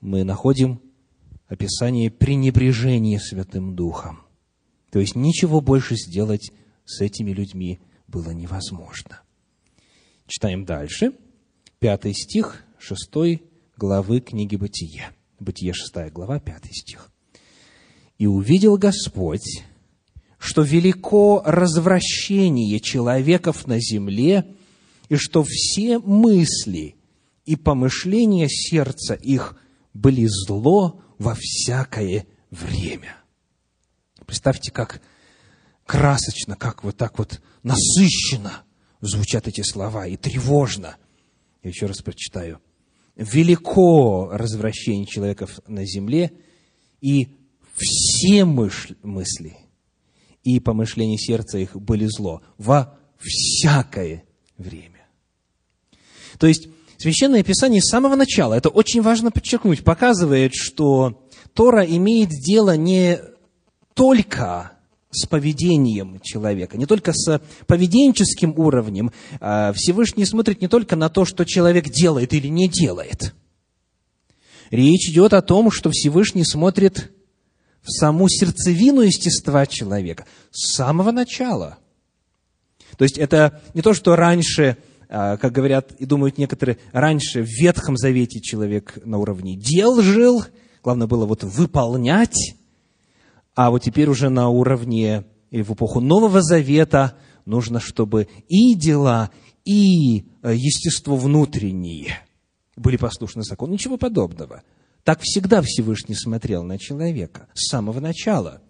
мы 0.00 0.24
находим 0.24 0.80
описание 1.48 2.10
пренебрежения 2.10 3.18
Святым 3.18 3.74
Духом. 3.74 4.20
То 4.90 5.00
есть 5.00 5.16
ничего 5.16 5.60
больше 5.60 5.96
сделать 5.96 6.52
с 6.84 7.00
этими 7.00 7.32
людьми 7.32 7.80
было 8.06 8.30
невозможно. 8.30 9.22
Читаем 10.26 10.64
дальше. 10.64 11.12
Пятый 11.78 12.14
стих 12.14 12.64
шестой 12.78 13.42
главы 13.76 14.20
книги 14.20 14.56
Бытия. 14.56 15.12
Бытие, 15.40 15.72
шестая 15.72 16.10
глава, 16.10 16.40
пятый 16.40 16.72
стих. 16.72 17.10
«И 18.18 18.26
увидел 18.26 18.76
Господь, 18.76 19.62
что 20.38 20.62
велико 20.62 21.42
развращение 21.44 22.80
человеков 22.80 23.66
на 23.66 23.78
земле, 23.78 24.56
и 25.08 25.16
что 25.16 25.44
все 25.44 25.98
мысли 25.98 26.96
и 27.44 27.56
помышления 27.56 28.48
сердца 28.48 29.14
их 29.14 29.56
были 29.94 30.26
зло 30.26 31.00
во 31.18 31.34
всякое 31.38 32.26
время. 32.50 33.16
Представьте, 34.26 34.70
как 34.70 35.00
красочно, 35.86 36.56
как 36.56 36.84
вот 36.84 36.96
так 36.96 37.18
вот 37.18 37.40
насыщенно 37.62 38.62
звучат 39.00 39.48
эти 39.48 39.62
слова 39.62 40.06
и 40.06 40.16
тревожно. 40.16 40.96
Я 41.62 41.70
еще 41.70 41.86
раз 41.86 42.02
прочитаю. 42.02 42.60
Велико 43.16 44.28
развращение 44.30 45.06
человеков 45.06 45.58
на 45.66 45.84
земле, 45.84 46.32
и 47.00 47.36
все 47.76 48.44
мысли 48.44 49.56
и 50.44 50.60
помышления 50.60 51.18
сердца 51.18 51.58
их 51.58 51.76
были 51.76 52.06
зло 52.06 52.42
во 52.56 52.98
всякое 53.18 54.24
время. 54.56 55.06
То 56.38 56.46
есть, 56.46 56.68
Священное 56.98 57.44
Писание 57.44 57.80
с 57.80 57.90
самого 57.90 58.16
начала, 58.16 58.54
это 58.54 58.70
очень 58.70 59.02
важно 59.02 59.30
подчеркнуть, 59.30 59.84
показывает, 59.84 60.52
что 60.52 61.24
Тора 61.54 61.84
имеет 61.84 62.30
дело 62.30 62.76
не 62.76 63.20
только 63.94 64.72
с 65.10 65.24
поведением 65.26 66.18
человека, 66.20 66.76
не 66.76 66.86
только 66.86 67.12
с 67.12 67.40
поведенческим 67.68 68.52
уровнем. 68.58 69.12
А 69.40 69.72
Всевышний 69.74 70.24
смотрит 70.24 70.60
не 70.60 70.66
только 70.66 70.96
на 70.96 71.08
то, 71.08 71.24
что 71.24 71.44
человек 71.44 71.88
делает 71.88 72.34
или 72.34 72.48
не 72.48 72.68
делает. 72.68 73.32
Речь 74.72 75.08
идет 75.08 75.34
о 75.34 75.40
том, 75.40 75.70
что 75.70 75.90
Всевышний 75.90 76.44
смотрит 76.44 77.12
в 77.80 77.90
саму 77.92 78.28
сердцевину 78.28 79.02
естества 79.02 79.66
человека 79.66 80.26
с 80.50 80.74
самого 80.74 81.12
начала. 81.12 81.78
То 82.96 83.04
есть 83.04 83.18
это 83.18 83.62
не 83.74 83.82
то, 83.82 83.94
что 83.94 84.16
раньше 84.16 84.76
как 85.08 85.52
говорят 85.52 85.92
и 85.92 86.04
думают 86.04 86.38
некоторые, 86.38 86.78
раньше 86.92 87.42
в 87.42 87.48
Ветхом 87.48 87.96
Завете 87.96 88.40
человек 88.40 88.98
на 89.04 89.18
уровне 89.18 89.56
дел 89.56 90.02
жил, 90.02 90.44
главное 90.82 91.06
было 91.06 91.24
вот 91.24 91.44
выполнять, 91.44 92.54
а 93.54 93.70
вот 93.70 93.82
теперь 93.82 94.08
уже 94.08 94.28
на 94.28 94.48
уровне 94.48 95.24
и 95.50 95.62
в 95.62 95.72
эпоху 95.72 96.00
Нового 96.00 96.42
Завета 96.42 97.14
нужно, 97.44 97.80
чтобы 97.80 98.28
и 98.48 98.74
дела, 98.74 99.30
и 99.64 100.26
э, 100.42 100.54
естество 100.54 101.16
внутреннее 101.16 102.18
были 102.76 102.96
послушны 102.96 103.42
закону. 103.42 103.72
Ничего 103.72 103.96
подобного. 103.96 104.62
Так 105.04 105.20
всегда 105.22 105.62
Всевышний 105.62 106.14
смотрел 106.14 106.62
на 106.62 106.78
человека 106.78 107.48
с 107.54 107.68
самого 107.68 108.00
начала. 108.00 108.60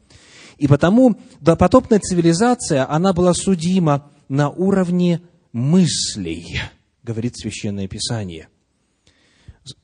И 0.57 0.66
потому 0.66 1.16
допотопная 1.40 2.00
цивилизация, 2.00 2.90
она 2.90 3.12
была 3.12 3.35
судима 3.35 4.11
на 4.28 4.50
уровне 4.50 5.21
мыслей, 5.59 6.61
говорит 7.03 7.37
Священное 7.37 7.88
Писание. 7.88 8.49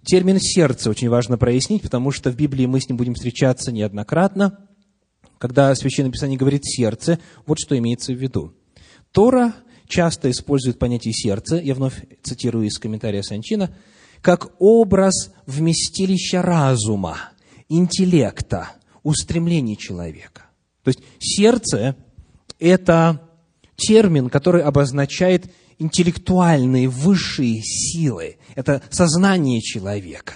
Термин 0.05 0.39
«сердце» 0.41 0.89
очень 0.89 1.09
важно 1.09 1.37
прояснить, 1.37 1.83
потому 1.83 2.11
что 2.11 2.31
в 2.31 2.37
Библии 2.37 2.67
мы 2.67 2.81
с 2.81 2.89
ним 2.89 2.97
будем 2.97 3.15
встречаться 3.15 3.73
неоднократно. 3.73 4.67
Когда 5.39 5.75
Священное 5.75 6.11
Писание 6.11 6.39
говорит 6.39 6.65
«сердце», 6.65 7.19
вот 7.47 7.59
что 7.59 7.77
имеется 7.77 8.13
в 8.13 8.17
виду. 8.17 8.55
Тора 9.13 9.53
часто 9.87 10.31
использует 10.31 10.79
понятие 10.79 11.13
«сердце», 11.13 11.57
я 11.57 11.75
вновь 11.75 12.03
цитирую 12.23 12.67
из 12.67 12.79
комментария 12.79 13.23
Санчина, 13.23 13.77
как 14.23 14.53
образ 14.59 15.33
вместилища 15.47 16.41
разума, 16.41 17.19
интеллекта, 17.69 18.71
устремлений 19.03 19.77
человека. 19.77 20.47
То 20.83 20.89
есть 20.89 21.01
сердце– 21.19 21.97
это 22.59 23.21
термин, 23.77 24.31
который 24.31 24.63
обозначает 24.63 25.53
интеллектуальные 25.79 26.89
высшие 26.89 27.61
силы. 27.63 28.37
Это 28.55 28.83
сознание 28.91 29.61
человека. 29.61 30.35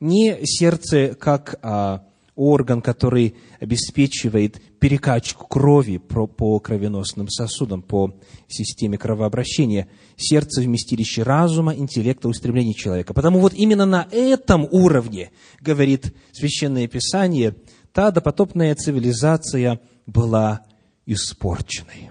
Не 0.00 0.44
сердце 0.44 1.14
как 1.14 1.58
а, 1.62 2.04
орган, 2.34 2.80
который 2.80 3.34
обеспечивает 3.60 4.60
перекачку 4.78 5.46
крови 5.46 5.98
по, 5.98 6.26
по 6.26 6.58
кровеносным 6.58 7.28
сосудам, 7.28 7.82
по 7.82 8.14
системе 8.48 8.98
кровообращения. 8.98 9.88
Сердце– 10.16 10.60
вместилище 10.62 11.22
разума, 11.22 11.74
интеллекта, 11.74 12.28
устремлений 12.28 12.74
человека. 12.74 13.14
Потому 13.14 13.38
вот 13.40 13.54
именно 13.54 13.86
на 13.86 14.08
этом 14.10 14.66
уровне, 14.70 15.30
говорит 15.60 16.14
Священное 16.32 16.88
Писание, 16.88 17.54
та 17.92 18.10
допотопная 18.10 18.74
цивилизация 18.74 19.80
была 20.06 20.62
испорченной. 21.06 22.10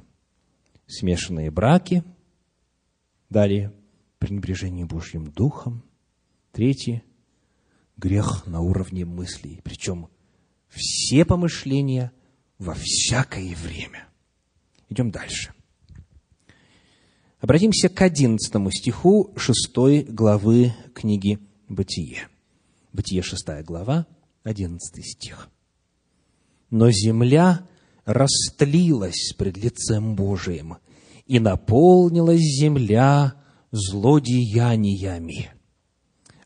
Смешанные 0.88 1.50
браки, 1.52 2.04
далее 3.32 3.74
пренебрежение 4.20 4.86
Божьим 4.86 5.32
Духом, 5.32 5.84
третье– 6.52 7.04
грех 8.02 8.48
на 8.48 8.62
уровне 8.62 9.06
мыслей, 9.06 9.62
причем 9.64 10.10
все 10.70 11.24
помышления 11.24 12.12
во 12.58 12.74
всякое 12.74 13.56
время. 13.56 14.08
Идем 14.90 15.12
дальше. 15.12 15.54
Обратимся 17.40 17.90
к 17.90 18.02
одиннадцатому 18.02 18.72
стиху 18.72 19.34
шестой 19.38 20.04
главы 20.04 20.74
книги 20.94 21.40
«Бытие». 21.68 22.28
Бытие, 22.92 23.22
шестая 23.22 23.64
глава, 23.64 24.06
одиннадцатый 24.44 25.04
стих. 25.04 25.50
«Но 26.70 26.92
земля 26.92 27.68
растлилась 28.06 29.34
пред 29.38 29.58
лицем 29.58 30.16
Божиим, 30.16 30.78
и 31.32 31.40
наполнилась 31.40 32.42
земля 32.42 33.36
злодеяниями». 33.72 35.52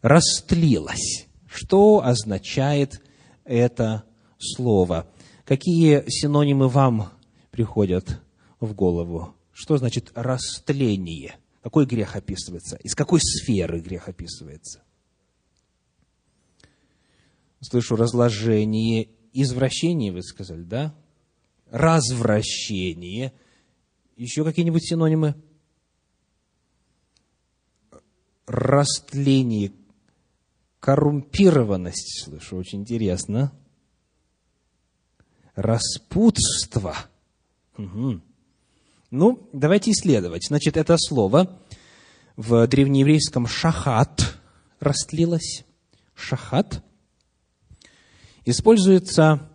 Растлилась. 0.03 1.25
Что 1.47 2.03
означает 2.03 3.01
это 3.45 4.03
слово? 4.37 5.07
Какие 5.43 6.07
синонимы 6.07 6.67
вам 6.67 7.09
приходят 7.49 8.21
в 8.59 8.75
голову? 8.75 9.33
Что 9.51 9.77
значит 9.77 10.11
растление? 10.13 11.37
Какой 11.63 11.87
грех 11.87 12.15
описывается? 12.15 12.75
Из 12.83 12.93
какой 12.93 13.19
сферы 13.21 13.79
грех 13.79 14.07
описывается? 14.07 14.83
Слышу 17.59 17.95
разложение, 17.95 19.09
извращение, 19.33 20.11
вы 20.11 20.21
сказали, 20.21 20.61
да? 20.61 20.93
Развращение. 21.71 23.33
Еще 24.15 24.43
какие-нибудь 24.43 24.87
синонимы? 24.87 25.35
Растление, 28.47 29.73
коррумпированность, 30.79 32.23
слышу, 32.23 32.55
очень 32.57 32.81
интересно. 32.81 33.51
Распутство. 35.55 36.95
Угу. 37.77 38.21
Ну, 39.11 39.49
давайте 39.51 39.91
исследовать. 39.91 40.47
Значит, 40.47 40.77
это 40.77 40.95
слово 40.97 41.59
в 42.35 42.67
древнееврейском 42.67 43.47
«шахат» 43.47 44.37
растлилось. 44.79 45.65
«Шахат» 46.13 46.83
используется 48.45 49.49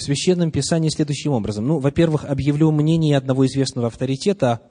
в 0.00 0.02
Священном 0.02 0.50
Писании 0.50 0.88
следующим 0.88 1.32
образом. 1.32 1.66
Ну, 1.66 1.78
во-первых, 1.78 2.24
объявлю 2.24 2.70
мнение 2.70 3.18
одного 3.18 3.46
известного 3.46 3.88
авторитета 3.88 4.62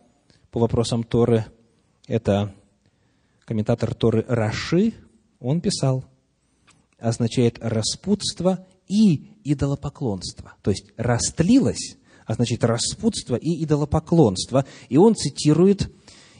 по 0.49 0.59
вопросам 0.59 1.03
Торы. 1.03 1.45
Это 2.07 2.55
комментатор 3.45 3.93
Торы 3.93 4.25
Раши. 4.27 4.93
Он 5.39 5.61
писал, 5.61 6.03
означает 6.97 7.59
распутство 7.61 8.65
и 8.87 9.35
идолопоклонство. 9.43 10.53
То 10.63 10.71
есть 10.71 10.85
растлилось 10.97 11.95
а 12.25 12.35
значит 12.35 12.63
распутство 12.63 13.35
и 13.35 13.63
идолопоклонство. 13.63 14.63
И 14.87 14.97
он 14.97 15.15
цитирует 15.15 15.91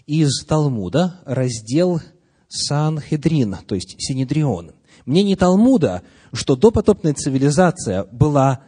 из 0.06 0.46
Талмуда 0.46 1.20
раздел 1.26 2.00
Санхедрин, 2.48 3.58
то 3.66 3.74
есть 3.74 3.96
Синедрион. 3.98 4.74
Мнение 5.08 5.36
Талмуда, 5.36 6.04
что 6.32 6.56
допотопная 6.56 7.16
цивилизация 7.16 8.04
была 8.04 8.62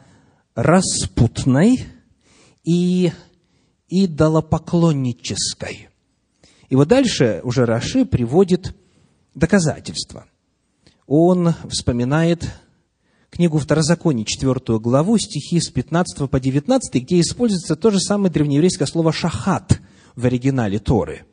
распутной 0.56 1.86
и 2.64 3.12
идолопоклоннической. 3.90 5.90
И 6.70 6.76
вот 6.76 6.88
дальше 6.88 7.42
уже 7.44 7.66
Раши 7.66 8.06
приводит 8.06 8.76
доказательства. 9.36 10.26
Он 11.08 11.54
вспоминает 11.70 12.50
книгу 13.30 13.58
Второзакония, 13.58 14.26
четвертую 14.26 14.80
главу, 14.80 15.18
стихи 15.18 15.60
с 15.60 15.70
15 15.70 16.30
по 16.30 16.40
19, 16.40 17.04
где 17.04 17.20
используется 17.20 17.76
то 17.76 17.90
же 17.90 18.00
самое 18.00 18.32
древнееврейское 18.32 18.88
слово 18.88 19.12
«шахат» 19.12 19.82
в 20.16 20.26
оригинале 20.26 20.80
Торы. 20.80 21.26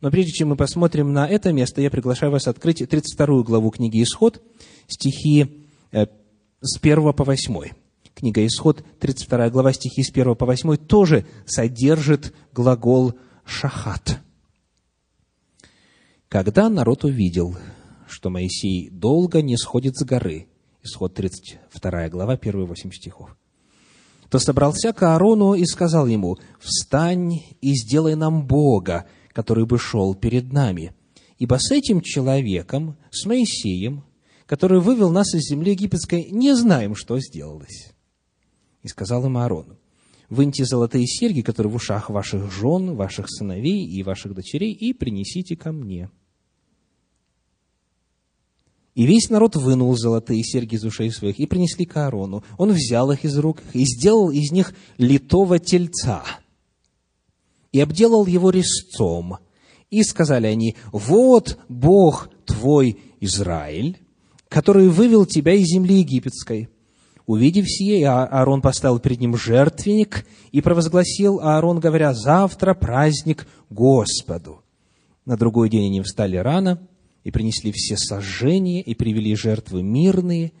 Но 0.00 0.10
прежде 0.10 0.32
чем 0.32 0.48
мы 0.48 0.56
посмотрим 0.56 1.12
на 1.12 1.26
это 1.26 1.52
место, 1.52 1.80
я 1.80 1.90
приглашаю 1.90 2.30
вас 2.30 2.46
открыть 2.46 2.88
32 2.88 3.42
главу 3.42 3.70
книги 3.70 4.02
«Исход», 4.02 4.40
стихи 4.86 5.66
э, 5.90 6.06
с 6.60 6.78
1 6.80 7.12
по 7.12 7.24
8. 7.24 7.70
Книга 8.18 8.44
«Исход», 8.44 8.82
32 8.98 9.48
глава, 9.50 9.72
стихи 9.72 10.02
с 10.02 10.10
1 10.10 10.34
по 10.34 10.44
8, 10.44 10.76
тоже 10.76 11.24
содержит 11.46 12.34
глагол 12.52 13.14
«шахат». 13.44 14.18
Когда 16.28 16.68
народ 16.68 17.04
увидел, 17.04 17.56
что 18.08 18.28
Моисей 18.28 18.90
долго 18.90 19.40
не 19.40 19.56
сходит 19.56 19.96
с 19.96 20.04
горы, 20.04 20.48
Исход 20.82 21.14
32 21.14 22.08
глава, 22.08 22.36
первые 22.36 22.66
8 22.66 22.90
стихов. 22.90 23.36
То 24.28 24.40
собрался 24.40 24.92
к 24.92 25.00
Аарону 25.04 25.54
и 25.54 25.64
сказал 25.64 26.08
ему, 26.08 26.38
«Встань 26.58 27.44
и 27.60 27.74
сделай 27.76 28.16
нам 28.16 28.48
Бога, 28.48 29.06
который 29.28 29.64
бы 29.64 29.78
шел 29.78 30.16
перед 30.16 30.52
нами. 30.52 30.92
Ибо 31.38 31.58
с 31.60 31.70
этим 31.70 32.00
человеком, 32.00 32.96
с 33.12 33.26
Моисеем, 33.26 34.02
который 34.46 34.80
вывел 34.80 35.12
нас 35.12 35.32
из 35.36 35.48
земли 35.48 35.70
египетской, 35.70 36.26
не 36.32 36.56
знаем, 36.56 36.96
что 36.96 37.20
сделалось». 37.20 37.92
И 38.88 38.90
сказал 38.90 39.26
им 39.26 39.36
Аарону, 39.36 39.76
«Выньте 40.30 40.64
золотые 40.64 41.06
серьги, 41.06 41.42
которые 41.42 41.70
в 41.70 41.76
ушах 41.76 42.08
ваших 42.08 42.50
жен, 42.50 42.94
ваших 42.94 43.28
сыновей 43.28 43.84
и 43.84 44.02
ваших 44.02 44.34
дочерей, 44.34 44.72
и 44.72 44.94
принесите 44.94 45.56
ко 45.56 45.72
мне». 45.72 46.10
И 48.94 49.04
весь 49.04 49.28
народ 49.28 49.56
вынул 49.56 49.94
золотые 49.94 50.42
серьги 50.42 50.76
из 50.76 50.84
ушей 50.84 51.10
своих 51.10 51.38
и 51.38 51.44
принесли 51.44 51.84
к 51.84 51.98
Аарону. 51.98 52.42
Он 52.56 52.72
взял 52.72 53.12
их 53.12 53.26
из 53.26 53.36
рук 53.36 53.58
и 53.74 53.84
сделал 53.84 54.30
из 54.30 54.52
них 54.52 54.72
литого 54.96 55.58
тельца. 55.58 56.24
И 57.72 57.80
обделал 57.80 58.24
его 58.24 58.48
резцом. 58.48 59.36
И 59.90 60.02
сказали 60.02 60.46
они, 60.46 60.76
вот 60.92 61.58
Бог 61.68 62.30
твой 62.46 62.98
Израиль, 63.20 63.98
который 64.48 64.88
вывел 64.88 65.26
тебя 65.26 65.52
из 65.52 65.66
земли 65.66 65.98
египетской. 65.98 66.70
Увидев 67.28 67.66
сие, 67.68 68.08
Аарон 68.08 68.62
поставил 68.62 69.00
перед 69.00 69.20
ним 69.20 69.36
жертвенник 69.36 70.26
и 70.50 70.62
провозгласил 70.62 71.40
Аарон, 71.40 71.78
говоря, 71.78 72.14
завтра 72.14 72.72
праздник 72.72 73.46
Господу. 73.68 74.64
На 75.26 75.36
другой 75.36 75.68
день 75.68 75.88
они 75.88 76.00
встали 76.00 76.38
рано, 76.38 76.80
и 77.24 77.30
принесли 77.30 77.70
все 77.70 77.98
сожжения, 77.98 78.80
и 78.80 78.94
привели 78.94 79.36
жертвы 79.36 79.82
мирные, 79.82 80.52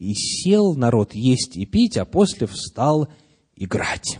и 0.00 0.14
сел 0.14 0.74
народ 0.74 1.14
есть 1.14 1.56
и 1.56 1.64
пить, 1.64 1.96
а 1.96 2.04
после 2.04 2.48
встал 2.48 3.06
играть. 3.54 4.18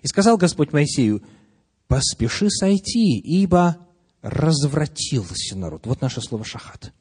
И 0.00 0.06
сказал 0.06 0.38
Господь 0.38 0.72
Моисею, 0.72 1.22
поспеши 1.88 2.48
сойти, 2.48 3.18
ибо 3.18 3.76
развратился 4.22 5.58
народ. 5.58 5.84
Вот 5.84 6.00
наше 6.00 6.22
слово 6.22 6.46
шахат. 6.46 6.94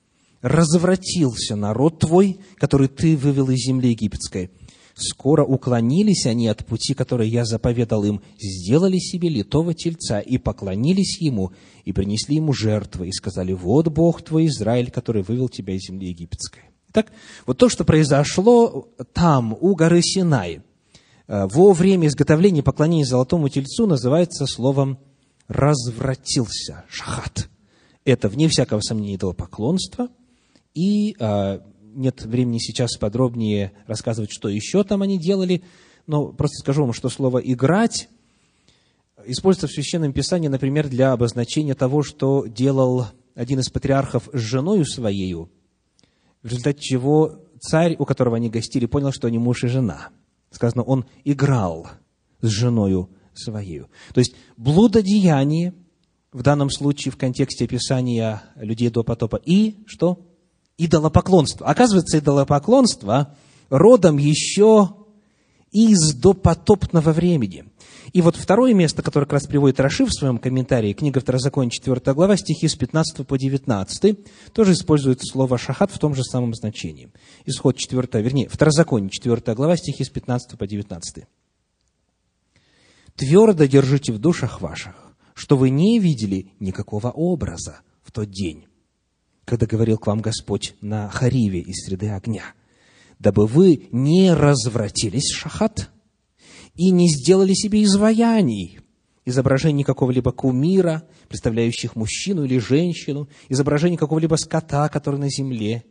Развратился 0.44 1.56
народ 1.56 2.00
твой, 2.00 2.38
который 2.58 2.90
ты 2.90 3.16
вывел 3.16 3.50
из 3.50 3.66
земли 3.66 3.92
египетской. 3.92 4.52
Скоро 4.94 5.46
уклонились 5.46 6.26
они 6.26 6.50
от 6.50 6.66
пути, 6.66 6.94
который 6.94 7.30
я 7.30 7.46
заповедал 7.46 8.04
им, 8.04 8.22
сделали 8.38 8.98
себе 8.98 9.30
литого 9.30 9.74
тельца 9.74 10.20
и 10.20 10.38
поклонились 10.38 11.22
ему, 11.22 11.54
и 11.86 11.94
принесли 11.94 12.36
ему 12.36 12.52
жертвы, 12.52 13.08
и 13.08 13.14
сказали, 13.14 13.54
вот 13.54 13.88
Бог 13.88 14.22
твой 14.22 14.48
Израиль, 14.48 14.92
который 14.92 15.24
вывел 15.24 15.48
тебя 15.48 15.76
из 15.76 15.88
земли 15.88 16.10
египетской. 16.10 16.64
Так, 16.92 17.14
вот 17.48 17.58
то, 17.58 17.70
что 17.70 17.86
произошло 17.86 18.90
там, 19.14 19.58
у 19.60 19.76
горы 19.76 20.02
Синай, 20.02 20.62
э, 21.28 21.48
во 21.48 21.72
время 21.72 22.10
изготовления 22.10 22.64
поклонения 22.64 23.06
золотому 23.06 23.48
тельцу, 23.48 23.88
называется 23.88 24.46
словом 24.46 25.00
«развратился», 25.48 26.84
шахат. 26.90 27.50
Это, 28.04 28.28
вне 28.28 28.50
всякого 28.50 28.82
сомнения, 28.82 29.16
идолопоклонство, 29.16 30.10
и 30.74 31.16
э, 31.20 31.60
нет 31.94 32.24
времени 32.26 32.58
сейчас 32.58 32.98
подробнее 32.98 33.74
рассказывать, 33.88 34.32
что 34.32 34.50
еще 34.50 34.84
там 34.84 35.02
они 35.02 35.18
делали, 35.20 35.64
но 36.08 36.28
просто 36.28 36.58
скажу 36.60 36.84
вам, 36.84 36.94
что 36.94 37.10
слово 37.10 37.40
«играть» 37.40 38.10
используется 39.26 39.68
в 39.68 39.72
Священном 39.72 40.14
Писании, 40.14 40.48
например, 40.48 40.90
для 40.90 41.14
обозначения 41.14 41.76
того, 41.76 42.04
что 42.04 42.46
делал 42.46 43.08
один 43.36 43.60
из 43.60 43.70
патриархов 43.70 44.30
с 44.34 44.40
женою 44.40 44.86
своею, 44.86 45.50
в 46.42 46.48
результате 46.48 46.82
чего 46.82 47.40
царь, 47.60 47.96
у 47.98 48.06
которого 48.06 48.36
они 48.36 48.50
гостили, 48.50 48.86
понял, 48.86 49.12
что 49.12 49.28
они 49.28 49.38
муж 49.38 49.64
и 49.64 49.68
жена. 49.68 50.10
Сказано, 50.52 50.84
он 50.84 51.06
играл 51.24 51.90
с 52.42 52.48
женою 52.48 53.10
своей. 53.34 53.84
То 54.14 54.20
есть, 54.20 54.36
блудодеяние, 54.58 55.74
в 56.32 56.42
данном 56.42 56.70
случае 56.70 57.12
в 57.12 57.18
контексте 57.18 57.66
описания 57.66 58.44
людей 58.56 58.90
до 58.90 59.04
потопа, 59.04 59.40
и 59.44 59.78
что? 59.86 60.20
Идолопоклонство. 60.78 61.68
Оказывается, 61.68 62.18
идолопоклонство 62.18 63.36
родом 63.70 64.18
еще 64.18 64.96
из 65.72 66.14
допотопного 66.16 67.12
времени. 67.12 67.66
И 68.14 68.22
вот 68.22 68.36
второе 68.36 68.74
место, 68.74 69.02
которое 69.02 69.26
как 69.26 69.34
раз 69.34 69.48
приводит 69.48 69.80
Раши 69.80 70.06
в 70.06 70.14
своем 70.14 70.38
комментарии, 70.38 70.94
книга 70.94 71.20
Второзакония, 71.20 71.72
4 71.72 72.14
глава, 72.14 72.38
стихи 72.38 72.68
с 72.68 72.76
15 72.76 73.26
по 73.26 73.38
19, 73.40 74.20
тоже 74.54 74.74
использует 74.74 75.22
слово 75.24 75.58
«шахат» 75.58 75.92
в 75.92 75.98
том 75.98 76.14
же 76.14 76.24
самом 76.24 76.54
значении. 76.54 77.12
Исход 77.46 77.76
4, 77.76 78.08
вернее, 78.22 78.50
Второзаконие, 78.50 79.10
4 79.10 79.56
глава, 79.56 79.76
стихи 79.78 80.04
с 80.04 80.10
15 80.10 80.60
по 80.60 80.68
19. 80.68 81.26
«Твердо 83.16 83.66
держите 83.66 84.14
в 84.14 84.20
душах 84.20 84.62
ваших, 84.62 84.96
что 85.34 85.58
вы 85.58 85.72
не 85.72 85.98
видели 85.98 86.52
никакого 86.60 87.10
образа 87.10 87.80
в 88.04 88.12
тот 88.12 88.30
день, 88.30 88.68
когда 89.46 89.66
говорил 89.66 89.98
к 89.98 90.08
вам 90.08 90.22
Господь 90.22 90.76
на 90.82 91.10
Хариве 91.10 91.60
из 91.60 91.86
среды 91.86 92.10
огня, 92.10 92.54
дабы 93.20 93.46
вы 93.48 93.88
не 93.92 94.34
развратились, 94.34 95.32
шахат, 95.32 95.90
и 96.76 96.90
не 96.92 97.08
сделали 97.10 97.54
себе 97.54 97.84
изваяний, 97.84 98.80
изображений 99.26 99.84
какого-либо 99.84 100.32
кумира, 100.32 101.04
представляющих 101.30 101.96
мужчину 101.96 102.44
или 102.46 102.58
женщину, 102.58 103.30
изображений 103.50 103.98
какого-либо 103.98 104.36
скота, 104.36 104.90
который 104.90 105.20
на 105.20 105.30
земле, 105.30 105.84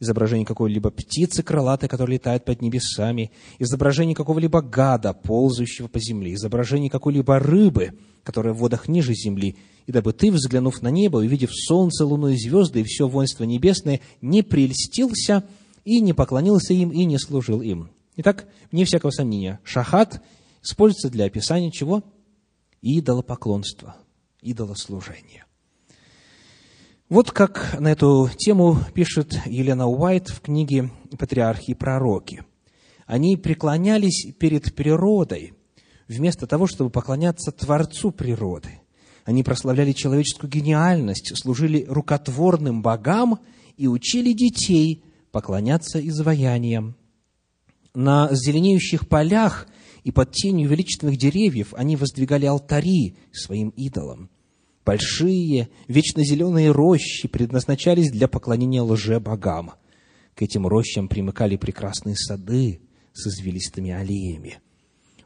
изображение 0.00 0.46
какой-либо 0.46 0.90
птицы 0.90 1.42
крылатой, 1.42 1.88
которая 1.88 2.14
летает 2.14 2.44
под 2.44 2.62
небесами, 2.62 3.30
изображение 3.58 4.14
какого-либо 4.14 4.60
гада, 4.62 5.12
ползающего 5.12 5.88
по 5.88 5.98
земле, 5.98 6.34
изображение 6.34 6.90
какой-либо 6.90 7.38
рыбы, 7.38 7.92
которая 8.22 8.52
в 8.52 8.58
водах 8.58 8.88
ниже 8.88 9.14
земли, 9.14 9.56
и 9.86 9.92
дабы 9.92 10.12
ты, 10.12 10.30
взглянув 10.30 10.82
на 10.82 10.90
небо, 10.90 11.18
увидев 11.18 11.50
солнце, 11.52 12.04
луну 12.04 12.28
и 12.28 12.36
звезды 12.36 12.80
и 12.80 12.84
все 12.84 13.08
воинство 13.08 13.44
небесное, 13.44 14.00
не 14.20 14.42
прельстился 14.42 15.44
и 15.84 16.00
не 16.00 16.12
поклонился 16.12 16.74
им 16.74 16.90
и 16.90 17.04
не 17.04 17.18
служил 17.18 17.62
им. 17.62 17.90
Итак, 18.16 18.46
вне 18.70 18.84
всякого 18.84 19.10
сомнения, 19.10 19.60
шахат 19.64 20.22
используется 20.62 21.08
для 21.08 21.24
описания 21.24 21.70
чего? 21.70 22.02
Идолопоклонства, 22.82 23.96
идолослужения. 24.42 25.47
Вот 27.08 27.30
как 27.30 27.80
на 27.80 27.92
эту 27.92 28.28
тему 28.36 28.76
пишет 28.92 29.40
Елена 29.46 29.88
Уайт 29.88 30.28
в 30.28 30.42
книге 30.42 30.90
«Патриархи 31.18 31.70
и 31.70 31.74
пророки». 31.74 32.44
Они 33.06 33.38
преклонялись 33.38 34.26
перед 34.38 34.74
природой, 34.74 35.54
вместо 36.06 36.46
того, 36.46 36.66
чтобы 36.66 36.90
поклоняться 36.90 37.50
Творцу 37.50 38.10
природы. 38.10 38.82
Они 39.24 39.42
прославляли 39.42 39.92
человеческую 39.92 40.50
гениальность, 40.50 41.32
служили 41.34 41.86
рукотворным 41.88 42.82
богам 42.82 43.38
и 43.78 43.86
учили 43.86 44.34
детей 44.34 45.02
поклоняться 45.32 46.06
изваяниям, 46.06 46.94
на 47.94 48.28
зеленеющих 48.30 49.08
полях 49.08 49.66
и 50.04 50.12
под 50.12 50.32
тенью 50.32 50.68
величественных 50.68 51.16
деревьев 51.16 51.72
они 51.72 51.96
воздвигали 51.96 52.44
алтари 52.44 53.16
своим 53.32 53.70
идолам. 53.70 54.28
Большие, 54.88 55.68
вечно 55.86 56.24
зеленые 56.24 56.70
рощи 56.70 57.28
предназначались 57.28 58.10
для 58.10 58.26
поклонения 58.26 58.80
лже-богам. 58.80 59.72
К 60.34 60.40
этим 60.40 60.66
рощам 60.66 61.08
примыкали 61.08 61.58
прекрасные 61.58 62.16
сады 62.16 62.80
с 63.12 63.26
извилистыми 63.26 63.90
аллеями, 63.90 64.60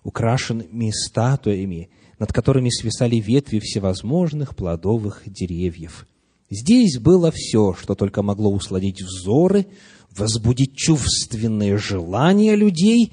украшенными 0.03 0.91
статуями, 0.91 1.91
над 2.19 2.33
которыми 2.33 2.71
свисали 2.71 3.21
ветви 3.21 3.61
всевозможных 3.61 4.57
плодовых 4.57 5.23
деревьев. 5.27 6.09
Здесь 6.51 6.99
было 6.99 7.31
все, 7.31 7.73
что 7.75 7.95
только 7.95 8.25
могло 8.25 8.53
усладить 8.53 9.01
взоры, 9.01 9.69
возбудить 10.11 10.75
чувственные 10.75 11.79
желания 11.79 12.57
людей, 12.57 13.13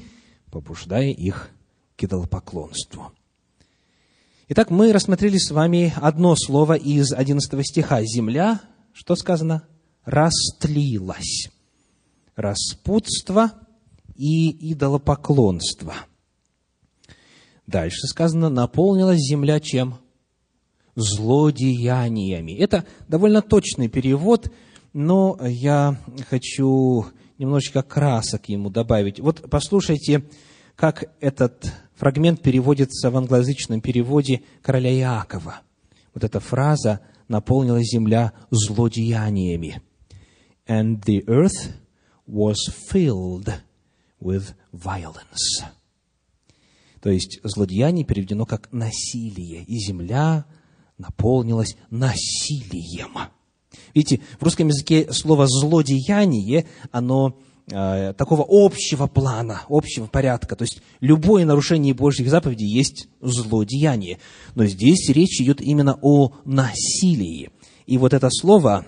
побуждая 0.49 1.11
их 1.11 1.51
к 1.95 2.05
идолопоклонству. 2.05 3.11
Итак, 4.51 4.71
мы 4.71 4.91
рассмотрели 4.91 5.37
с 5.37 5.51
вами 5.51 5.93
одно 5.95 6.35
слово 6.35 6.73
из 6.73 7.13
11 7.13 7.63
стиха. 7.63 8.01
Земля, 8.03 8.59
что 8.93 9.15
сказано? 9.15 9.67
Растлилась. 10.05 11.49
Распутство 12.35 13.51
и 14.15 14.71
идолопоклонство. 14.71 15.93
Дальше 17.67 18.07
сказано, 18.07 18.49
наполнилась 18.49 19.19
земля 19.19 19.59
чем? 19.59 19.99
Злодеяниями. 20.95 22.53
Это 22.53 22.85
довольно 23.07 23.43
точный 23.43 23.87
перевод– 23.87 24.51
но 24.93 25.37
я 25.41 25.97
хочу 26.29 27.05
немножечко 27.37 27.81
красок 27.83 28.49
ему 28.49 28.69
добавить. 28.69 29.19
Вот 29.19 29.49
послушайте, 29.49 30.23
как 30.79 31.13
этот 31.19 31.73
фрагмент 31.95 32.41
переводится 32.41 33.11
в 33.11 33.17
англоязычном 33.17 33.81
переводе 33.81 34.43
короля 34.61 34.89
Иакова. 34.97 35.59
Вот 36.13 36.23
эта 36.23 36.39
фраза 36.39 37.01
«наполнила 37.27 37.83
земля 37.83 38.31
злодеяниями». 38.49 39.81
And 40.69 41.03
the 41.03 41.25
earth 41.25 41.73
was 42.25 42.55
filled 42.89 43.51
with 44.21 44.53
violence. 44.71 45.65
То 47.01 47.09
есть 47.09 47.41
злодеяние 47.43 48.05
переведено 48.05 48.45
как 48.45 48.71
насилие, 48.71 49.65
и 49.65 49.79
земля 49.79 50.45
наполнилась 50.97 51.75
насилием. 51.89 53.17
Видите, 53.93 54.21
в 54.39 54.43
русском 54.43 54.69
языке 54.69 55.11
слово 55.11 55.45
«злодеяние», 55.45 56.67
оно 56.91 57.37
э, 57.71 58.13
такого 58.13 58.45
общего 58.47 59.07
плана, 59.07 59.61
общего 59.69 60.07
порядка. 60.07 60.55
То 60.55 60.63
есть 60.63 60.81
любое 60.99 61.45
нарушение 61.45 61.93
Божьих 61.93 62.29
заповедей 62.29 62.67
есть 62.67 63.07
злодеяние. 63.21 64.19
Но 64.55 64.65
здесь 64.65 65.09
речь 65.09 65.41
идет 65.41 65.61
именно 65.61 65.97
о 66.01 66.33
насилии. 66.45 67.49
И 67.85 67.97
вот 67.97 68.13
это 68.13 68.29
слово, 68.29 68.85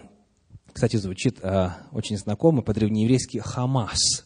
кстати, 0.71 0.97
звучит 0.97 1.39
э, 1.41 1.69
очень 1.91 2.17
знакомо 2.17 2.61
по-древнееврейски 2.61 3.37
«хамас». 3.39 4.25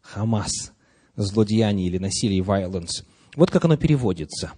«Хамас»– 0.00 0.72
злодеяние 1.16 1.88
или 1.88 1.98
насилие, 1.98 2.42
violence. 2.42 3.04
Вот 3.36 3.50
как 3.50 3.64
оно 3.64 3.76
переводится. 3.76 4.52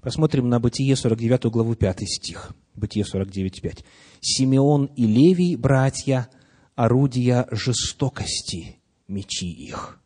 Посмотрим 0.00 0.48
на 0.48 0.60
Бытие 0.60 0.96
49 0.96 1.44
главу 1.46 1.74
5 1.74 2.00
стих. 2.08 2.52
Бытие 2.74 3.04
49, 3.04 3.62
5. 3.62 3.84
Симеон 4.20 4.86
и 4.96 5.06
Левий, 5.06 5.56
братья, 5.56 6.28
орудия 6.74 7.46
жестокости, 7.50 8.76
мечи 9.08 9.50
их. 9.50 10.00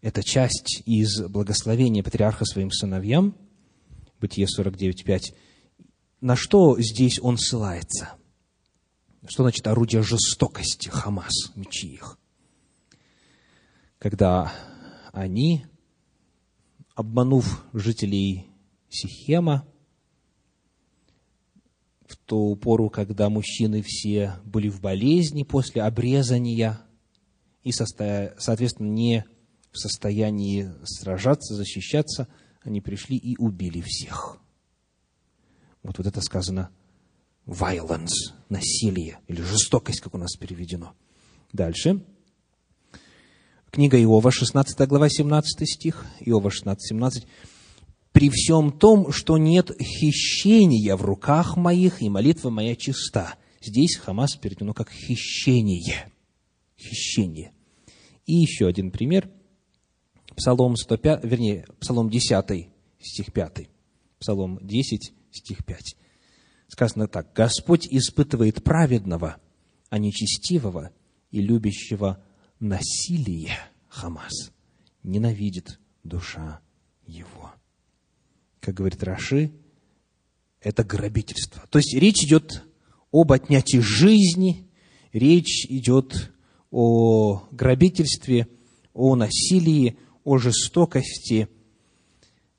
Это 0.00 0.22
часть 0.22 0.82
из 0.86 1.22
благословения 1.22 2.02
патриарха 2.02 2.44
своим 2.44 2.70
сыновьям, 2.70 3.34
Бытие 4.20 4.46
49, 4.46 5.04
5. 5.04 5.34
На 6.20 6.36
что 6.36 6.78
здесь 6.78 7.18
он 7.20 7.38
ссылается? 7.38 8.10
Что 9.26 9.44
значит 9.44 9.66
орудие 9.66 10.02
жестокости, 10.02 10.88
Хамас, 10.88 11.32
мечи 11.54 11.88
их? 11.88 12.18
Когда 13.98 14.52
они 15.12 15.64
обманув 16.94 17.64
жителей 17.72 18.46
Сихема, 18.90 19.66
в 22.06 22.16
ту 22.16 22.56
пору, 22.56 22.90
когда 22.90 23.30
мужчины 23.30 23.82
все 23.82 24.34
были 24.44 24.68
в 24.68 24.80
болезни 24.80 25.44
после 25.44 25.82
обрезания 25.82 26.80
и, 27.62 27.72
соответственно, 27.72 28.88
не 28.88 29.24
в 29.70 29.78
состоянии 29.78 30.70
сражаться, 30.84 31.54
защищаться, 31.54 32.28
они 32.62 32.80
пришли 32.80 33.16
и 33.16 33.36
убили 33.36 33.80
всех. 33.80 34.38
Вот, 35.82 35.98
вот 35.98 36.06
это 36.06 36.20
сказано 36.20 36.70
violence, 37.46 38.34
насилие 38.48 39.18
или 39.28 39.40
жестокость, 39.40 40.00
как 40.00 40.14
у 40.14 40.18
нас 40.18 40.36
переведено. 40.36 40.94
Дальше. 41.52 42.04
Книга 43.70 44.00
Иова, 44.02 44.30
16 44.30 44.88
глава, 44.88 45.08
17 45.08 45.68
стих. 45.68 46.06
Иова 46.20 46.50
16, 46.50 46.88
17 46.88 47.26
при 48.12 48.28
всем 48.28 48.72
том, 48.72 49.12
что 49.12 49.38
нет 49.38 49.70
хищения 49.80 50.96
в 50.96 51.04
руках 51.04 51.56
моих, 51.56 52.02
и 52.02 52.08
молитва 52.08 52.50
моя 52.50 52.74
чиста. 52.74 53.34
Здесь 53.62 53.96
Хамас 53.96 54.36
переведено 54.36 54.74
как 54.74 54.90
хищение. 54.90 56.10
Хищение. 56.80 57.52
И 58.26 58.34
еще 58.34 58.66
один 58.66 58.90
пример. 58.90 59.30
Псалом 60.36 60.76
105, 60.76 61.24
вернее, 61.24 61.66
Псалом 61.80 62.08
10, 62.08 62.68
стих 63.00 63.32
5. 63.32 63.68
Псалом 64.18 64.58
10, 64.62 65.12
стих 65.32 65.64
5. 65.64 65.96
Сказано 66.68 67.08
так. 67.08 67.32
«Господь 67.34 67.86
испытывает 67.90 68.62
праведного, 68.62 69.36
а 69.88 69.98
нечестивого 69.98 70.92
и 71.30 71.40
любящего 71.40 72.22
насилие 72.60 73.58
Хамас. 73.88 74.52
Ненавидит 75.02 75.80
душа 76.04 76.60
его» 77.06 77.52
как 78.60 78.74
говорит 78.74 79.02
Раши, 79.02 79.50
это 80.60 80.84
грабительство. 80.84 81.66
То 81.70 81.78
есть 81.78 81.94
речь 81.94 82.22
идет 82.22 82.62
об 83.10 83.32
отнятии 83.32 83.78
жизни, 83.78 84.68
речь 85.12 85.66
идет 85.68 86.30
о 86.70 87.42
грабительстве, 87.50 88.48
о 88.94 89.16
насилии, 89.16 89.96
о 90.24 90.38
жестокости. 90.38 91.48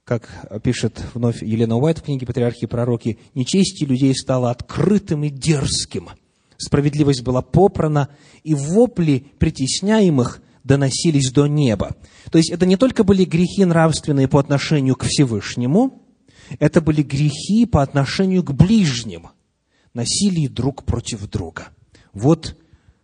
Как 0.03 0.61
пишет 0.63 1.01
вновь 1.13 1.41
Елена 1.41 1.77
Уайт 1.77 1.99
в 1.99 2.03
книге 2.03 2.25
«Патриархи 2.25 2.63
и 2.63 2.67
пророки», 2.67 3.19
нечестие 3.33 3.87
людей 3.87 4.13
стало 4.15 4.51
открытым 4.51 5.23
и 5.23 5.29
дерзким. 5.29 6.09
Справедливость 6.57 7.23
была 7.23 7.41
попрана, 7.41 8.09
и 8.43 8.53
вопли 8.53 9.25
притесняемых 9.39 10.41
доносились 10.63 11.31
до 11.31 11.47
неба. 11.47 11.95
То 12.31 12.37
есть 12.37 12.51
это 12.51 12.65
не 12.65 12.77
только 12.77 13.03
были 13.03 13.25
грехи 13.25 13.65
нравственные 13.65 14.27
по 14.27 14.39
отношению 14.39 14.95
к 14.95 15.05
Всевышнему, 15.05 16.03
это 16.59 16.81
были 16.81 17.01
грехи 17.01 17.65
по 17.65 17.81
отношению 17.81 18.43
к 18.43 18.51
ближним, 18.51 19.29
насилие 19.93 20.49
друг 20.49 20.83
против 20.83 21.27
друга. 21.29 21.69
Вот 22.13 22.57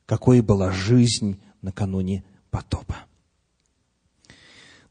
какой 0.08 0.42
была 0.42 0.72
жизнь 0.72 1.40
накануне 1.62 2.24
потопа. 2.50 2.96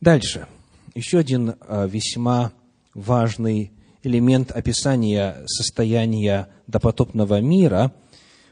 Дальше. 0.00 0.46
Еще 0.94 1.18
один 1.18 1.56
а, 1.60 1.86
весьма 1.86 2.52
важный 2.94 3.72
элемент 4.02 4.52
описания 4.52 5.42
состояния 5.46 6.48
допотопного 6.66 7.40
мира 7.40 7.92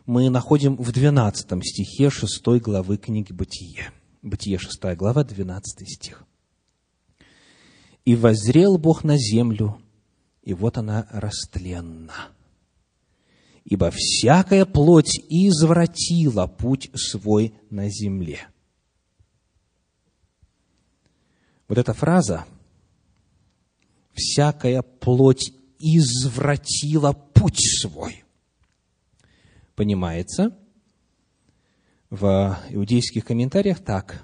мы 0.07 0.29
находим 0.31 0.77
в 0.77 0.91
12 0.91 1.65
стихе 1.65 2.11
6 2.11 2.43
главы 2.61 2.97
книги 2.97 3.33
«Бытие». 3.33 3.93
Бытие 4.23 4.59
6 4.59 4.97
глава, 4.97 5.23
12 5.23 5.89
стих. 5.89 6.25
«И 8.05 8.17
воззрел 8.17 8.79
Бог 8.79 9.05
на 9.05 9.17
землю, 9.17 9.79
и 10.43 10.55
вот 10.55 10.77
она 10.77 11.07
растленна. 11.11 12.29
Ибо 13.65 13.91
всякая 13.91 14.67
плоть 14.67 15.19
извратила 15.29 16.47
путь 16.47 16.91
свой 16.95 17.55
на 17.71 17.89
земле». 17.89 18.47
Вот 21.67 21.79
эта 21.79 21.95
фраза 21.95 22.45
«всякая 24.13 24.83
плоть 24.83 25.53
извратила 25.79 27.13
путь 27.13 27.61
свой» 27.81 28.25
понимается– 29.75 30.57
в 32.15 32.59
иудейских 32.71 33.25
комментариях 33.25 33.81
так. 33.81 34.23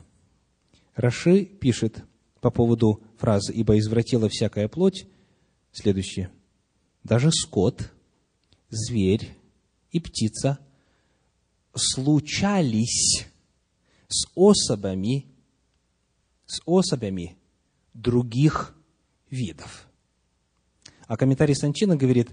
Раши 0.94 1.44
пишет 1.44 2.04
по 2.40 2.50
поводу 2.50 3.02
фразы 3.18 3.52
«ибо 3.52 3.78
извратила 3.78 4.28
всякая 4.28 4.68
плоть» 4.68 5.06
следующее. 5.72 6.30
Даже 7.02 7.30
скот, 7.32 7.90
зверь 8.70 9.36
и 9.90 10.00
птица 10.00 10.58
случались 11.74 13.26
с 14.08 14.26
особами, 14.34 15.26
с 16.46 16.60
особями 16.66 17.36
других 17.94 18.74
видов. 19.30 19.86
А 21.06 21.16
комментарий 21.16 21.54
Санчина 21.54 21.96
говорит, 21.96 22.30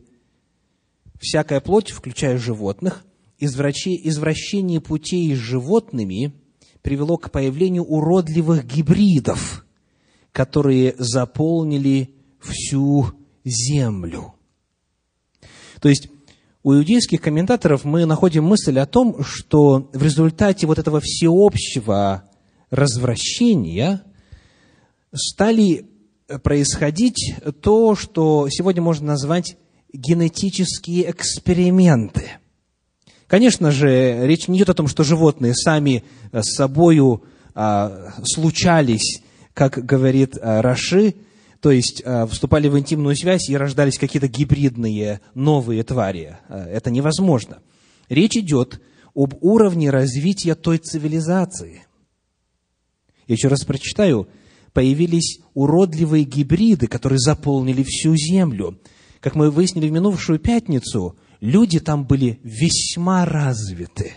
всякая 1.20 1.60
плоть, 1.60 1.92
включая 1.92 2.38
животных– 2.38 3.04
извращение 3.40 4.82
путей 4.82 5.36
с 5.36 5.38
животными 5.38 6.34
привело 6.82 7.18
к 7.18 7.32
появлению 7.32 7.84
уродливых 7.84 8.66
гибридов, 8.66 9.66
которые 10.32 10.96
заполнили 10.98 12.16
всю 12.40 13.08
землю. 13.44 14.34
То 15.82 15.90
есть, 15.90 16.10
у 16.68 16.74
иудейских 16.74 17.22
комментаторов 17.22 17.86
мы 17.86 18.06
находим 18.06 18.44
мысль 18.44 18.78
о 18.78 18.86
том, 18.86 19.24
что 19.24 19.90
в 19.94 20.04
результате 20.04 20.68
вот 20.68 20.78
этого 20.78 21.00
всеобщего 21.00 22.24
развращения 22.72 24.04
стали 25.16 25.86
происходить 26.44 27.36
то, 27.62 27.96
что 27.96 28.50
сегодня 28.50 28.82
можно 28.82 29.08
назвать 29.08 29.56
генетические 29.94 31.10
эксперименты– 31.10 32.32
Конечно 33.28 33.72
же, 33.72 34.26
речь 34.26 34.48
не 34.48 34.58
идет 34.58 34.70
о 34.70 34.74
том, 34.74 34.88
что 34.88 35.04
животные 35.04 35.54
сами 35.54 36.06
э, 36.32 36.42
с 36.42 36.56
собою 36.56 37.24
а, 37.54 38.14
случались, 38.24 39.22
как 39.54 39.86
говорит 39.86 40.38
а, 40.42 40.62
Раши, 40.62 41.14
то 41.62 41.72
есть 41.72 42.02
а, 42.06 42.26
вступали 42.28 42.68
в 42.68 42.78
интимную 42.78 43.16
связь 43.16 43.50
и 43.50 43.58
рождались 43.58 43.98
какие-то 43.98 44.28
гибридные 44.28 45.22
новые 45.34 45.84
твари. 45.84 46.38
А, 46.50 46.66
это 46.66 46.92
невозможно. 46.92 47.60
Речь 48.10 48.38
идет 48.38 48.82
об 49.16 49.36
уровне 49.42 49.90
развития 49.90 50.56
той 50.56 50.78
цивилизации. 50.78 51.84
Я 53.28 53.34
еще 53.34 53.48
раз 53.48 53.66
прочитаю. 53.66 54.28
Появились 54.74 55.40
уродливые 55.54 56.24
гибриды, 56.24 56.88
которые 56.88 57.20
заполнили 57.20 57.84
всю 57.84 58.16
землю. 58.16 58.80
Как 59.20 59.36
мы 59.36 59.50
выяснили 59.50 59.90
в 59.90 59.92
минувшую 59.92 60.40
пятницу– 60.40 61.18
люди 61.40 61.80
там 61.80 62.06
были 62.06 62.40
весьма 62.44 63.26
развиты. 63.26 64.14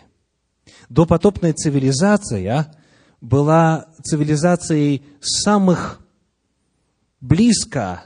Допотопная 0.88 1.52
цивилизация 1.52 2.74
была 3.20 3.86
цивилизацией 4.02 5.04
самых 5.20 6.00
близко 7.20 8.04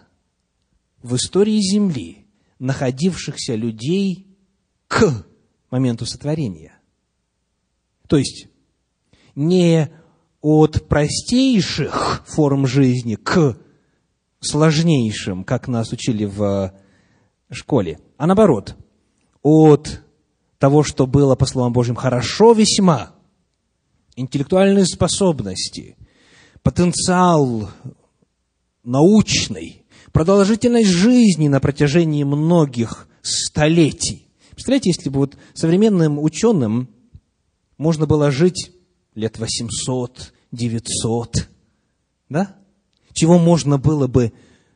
в 1.03 1.17
истории 1.17 1.59
Земли 1.61 2.27
находившихся 2.59 3.55
людей 3.55 4.27
к 4.89 5.27
моменту 5.71 6.07
сотворения. 6.07 6.73
То 8.09 8.17
есть, 8.17 8.49
не 9.35 9.91
от 10.41 10.89
простейших 10.89 12.25
форм 12.27 12.67
жизни 12.67 13.17
к 13.17 13.59
сложнейшим, 14.41 15.45
как 15.45 15.69
нас 15.69 15.93
учили 15.93 16.25
в 16.25 16.73
школе, 17.51 17.99
а 18.17 18.27
наоборот, 18.27 18.77
от 19.43 20.03
того, 20.59 20.83
что 20.83 21.07
было, 21.07 21.35
по 21.35 21.47
словам 21.47 21.73
Божьим, 21.73 21.95
хорошо 21.95 22.53
весьма, 22.53 23.15
интеллектуальные 24.17 24.87
способности, 24.87 25.97
потенциал 26.63 27.71
научный, 28.85 29.85
продолжительность 30.13 30.91
жизни 30.91 31.49
на 31.49 31.61
протяжении 31.61 32.23
многих 32.23 33.09
столетий. 33.23 34.29
Представляете, 34.51 34.91
если 34.91 35.09
бы 35.09 35.21
вот 35.21 35.37
современным 35.55 36.19
ученым 36.19 36.89
можно 37.77 38.07
было 38.07 38.31
жить 38.31 38.71
лет 39.15 39.39
800, 39.39 40.33
900, 40.53 41.49
да? 42.29 42.57
Чего 43.13 43.39
можно 43.39 43.79
было 43.79 44.07
бы 44.07 44.33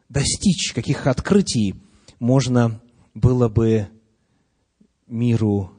достичь, 0.08 0.72
каких 0.72 1.06
открытий 1.06 1.74
можно 2.18 2.80
было 3.14 3.48
бы 3.48 3.88
миру 5.06 5.72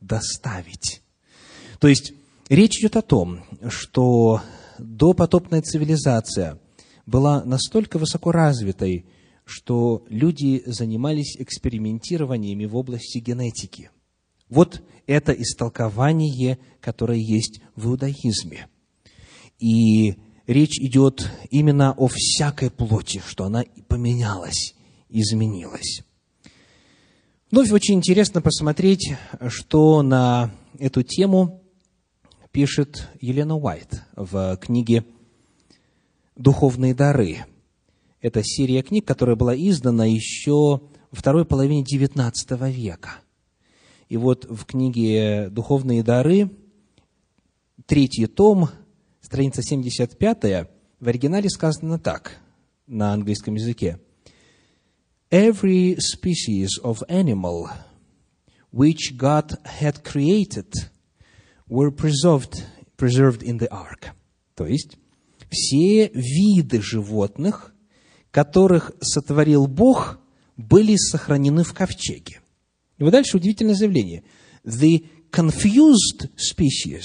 доставить. 0.00 1.02
То 1.78 1.88
есть 1.88 2.12
речь 2.48 2.78
идет 2.78 2.96
о 2.96 3.02
том, 3.02 3.44
что 3.68 4.42
допотопная 4.78 5.62
цивилизация 5.62 6.58
была 7.08 7.42
настолько 7.42 7.98
высоко 7.98 8.32
развитой, 8.32 9.06
что 9.44 10.04
люди 10.10 10.62
занимались 10.66 11.36
экспериментированиями 11.38 12.66
в 12.66 12.76
области 12.76 13.18
генетики. 13.18 13.90
Вот 14.50 14.82
это 15.06 15.32
истолкование, 15.32 16.58
которое 16.80 17.18
есть 17.18 17.62
в 17.76 17.86
иудаизме. 17.88 18.68
И 19.58 20.16
речь 20.46 20.78
идет 20.78 21.30
именно 21.50 21.92
о 21.92 22.08
всякой 22.08 22.70
плоти, 22.70 23.22
что 23.26 23.44
она 23.44 23.64
поменялась, 23.88 24.74
изменилась. 25.08 26.02
Вновь 27.50 27.72
очень 27.72 27.94
интересно 27.94 28.42
посмотреть, 28.42 29.14
что 29.48 30.02
на 30.02 30.50
эту 30.78 31.02
тему 31.02 31.62
пишет 32.52 33.08
Елена 33.22 33.56
Уайт 33.56 34.02
в 34.14 34.58
книге 34.58 35.04
«Духовные 36.38 36.94
дары». 36.94 37.44
Это 38.22 38.42
серия 38.42 38.82
книг, 38.82 39.06
которая 39.06 39.36
была 39.36 39.54
издана 39.54 40.06
еще 40.06 40.80
во 41.10 41.12
второй 41.12 41.44
половине 41.44 41.84
XIX 41.84 42.32
века. 42.70 43.10
И 44.08 44.16
вот 44.16 44.46
в 44.48 44.64
книге 44.64 45.48
«Духовные 45.50 46.02
дары» 46.02 46.50
третий 47.86 48.26
том, 48.26 48.70
страница 49.20 49.62
75, 49.62 50.68
в 51.00 51.08
оригинале 51.08 51.50
сказано 51.50 51.98
так, 51.98 52.38
на 52.86 53.12
английском 53.12 53.54
языке. 53.54 53.98
Every 55.30 55.98
species 55.98 56.68
of 56.82 57.02
animal 57.08 57.68
which 58.72 59.16
God 59.16 59.58
had 59.80 60.02
created 60.04 60.72
were 61.68 61.90
preserved, 61.90 62.64
preserved 62.96 63.42
in 63.42 63.58
the 63.58 63.68
ark. 63.70 64.12
То 64.54 64.66
есть, 64.66 64.96
все 65.50 66.08
виды 66.08 66.80
животных, 66.82 67.74
которых 68.30 68.92
сотворил 69.00 69.66
Бог, 69.66 70.18
были 70.56 70.96
сохранены 70.96 71.64
в 71.64 71.72
ковчеге. 71.72 72.40
И 72.98 73.04
вот 73.04 73.12
дальше 73.12 73.36
удивительное 73.36 73.74
заявление. 73.74 74.24
The 74.64 75.06
confused 75.30 76.30
species, 76.36 77.04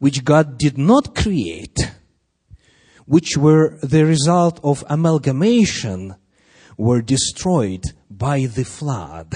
which 0.00 0.22
God 0.22 0.56
did 0.58 0.78
not 0.78 1.14
create, 1.14 1.90
which 3.06 3.36
were 3.36 3.78
the 3.82 4.04
result 4.04 4.60
of 4.62 4.84
amalgamation, 4.88 6.14
were 6.76 7.02
destroyed 7.02 7.82
by 8.08 8.46
the 8.46 8.64
flood. 8.64 9.34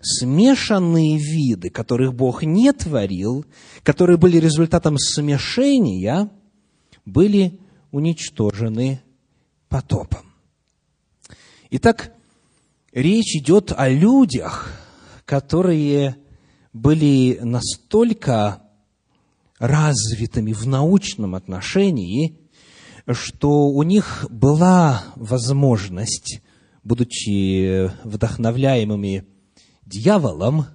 Смешанные 0.00 1.18
виды, 1.18 1.70
которых 1.70 2.14
Бог 2.14 2.42
не 2.42 2.72
творил, 2.72 3.44
которые 3.82 4.18
были 4.18 4.38
результатом 4.38 4.98
смешения, 4.98 6.30
были 7.04 7.60
уничтожены 7.90 9.02
потопом. 9.68 10.34
Итак, 11.70 12.14
речь 12.92 13.36
идет 13.36 13.72
о 13.76 13.88
людях, 13.88 14.70
которые 15.24 16.16
были 16.72 17.38
настолько 17.42 18.62
развитыми 19.58 20.52
в 20.52 20.66
научном 20.66 21.34
отношении, 21.34 22.38
что 23.10 23.68
у 23.68 23.82
них 23.82 24.26
была 24.30 25.04
возможность, 25.16 26.40
будучи 26.82 27.90
вдохновляемыми 28.06 29.24
дьяволом, 29.86 30.66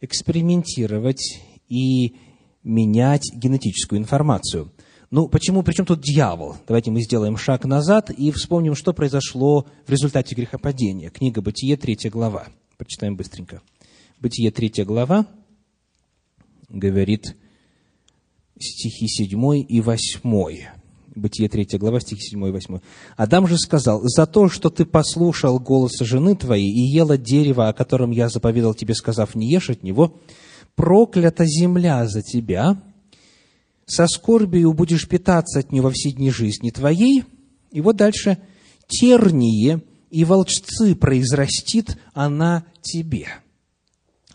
экспериментировать 0.00 1.40
и 1.68 2.16
менять 2.62 3.30
генетическую 3.34 3.98
информацию. 4.00 4.72
Ну, 5.12 5.28
почему, 5.28 5.62
причем 5.62 5.84
тут 5.84 6.00
дьявол? 6.00 6.56
Давайте 6.66 6.90
мы 6.90 7.02
сделаем 7.02 7.36
шаг 7.36 7.66
назад 7.66 8.08
и 8.08 8.30
вспомним, 8.30 8.74
что 8.74 8.94
произошло 8.94 9.66
в 9.86 9.90
результате 9.90 10.34
грехопадения. 10.34 11.10
Книга 11.10 11.42
Бытие, 11.42 11.76
третья 11.76 12.08
глава. 12.08 12.46
Прочитаем 12.78 13.14
быстренько. 13.14 13.60
Бытие, 14.20 14.50
третья 14.50 14.86
глава, 14.86 15.26
говорит 16.70 17.36
стихи 18.58 19.06
7 19.06 19.66
и 19.68 19.82
8. 19.82 20.20
Бытие 21.14 21.48
3 21.50 21.76
глава, 21.76 22.00
стихи 22.00 22.30
7 22.30 22.46
и 22.46 22.50
8. 22.50 22.78
«Адам 23.18 23.46
же 23.46 23.58
сказал, 23.58 24.00
за 24.04 24.26
то, 24.26 24.48
что 24.48 24.70
ты 24.70 24.86
послушал 24.86 25.60
голоса 25.60 26.06
жены 26.06 26.36
твоей 26.36 26.70
и 26.70 26.90
ела 26.90 27.18
дерево, 27.18 27.68
о 27.68 27.74
котором 27.74 28.12
я 28.12 28.30
заповедал 28.30 28.72
тебе, 28.72 28.94
сказав, 28.94 29.34
не 29.34 29.52
ешь 29.52 29.68
от 29.68 29.82
него, 29.82 30.22
проклята 30.74 31.44
земля 31.44 32.06
за 32.06 32.22
тебя, 32.22 32.80
со 33.86 34.06
скорбию 34.06 34.72
будешь 34.72 35.08
питаться 35.08 35.60
от 35.60 35.72
него 35.72 35.90
все 35.90 36.12
дни 36.12 36.30
жизни 36.30 36.70
твоей». 36.70 37.24
И 37.70 37.80
вот 37.80 37.96
дальше, 37.96 38.38
«терние 38.86 39.82
и 40.10 40.24
волчцы 40.24 40.94
произрастит 40.94 41.98
она 42.14 42.64
тебе». 42.82 43.28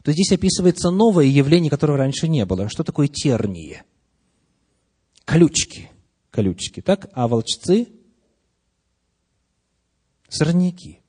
То 0.04 0.14
здесь 0.14 0.32
описывается 0.32 0.90
новое 0.90 1.26
явление, 1.26 1.70
которого 1.70 1.98
раньше 1.98 2.30
не 2.30 2.46
было. 2.46 2.70
Что 2.70 2.84
такое 2.84 3.10
терние? 3.10 3.84
Колючки– 5.26 5.90
колючки, 6.32 6.82
так? 6.82 7.10
А 7.14 7.28
волчцы– 7.28 7.90
сорняки. 10.30 11.00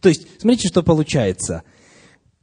То 0.00 0.08
есть, 0.08 0.26
смотрите, 0.40 0.68
что 0.68 0.82
получается. 0.82 1.62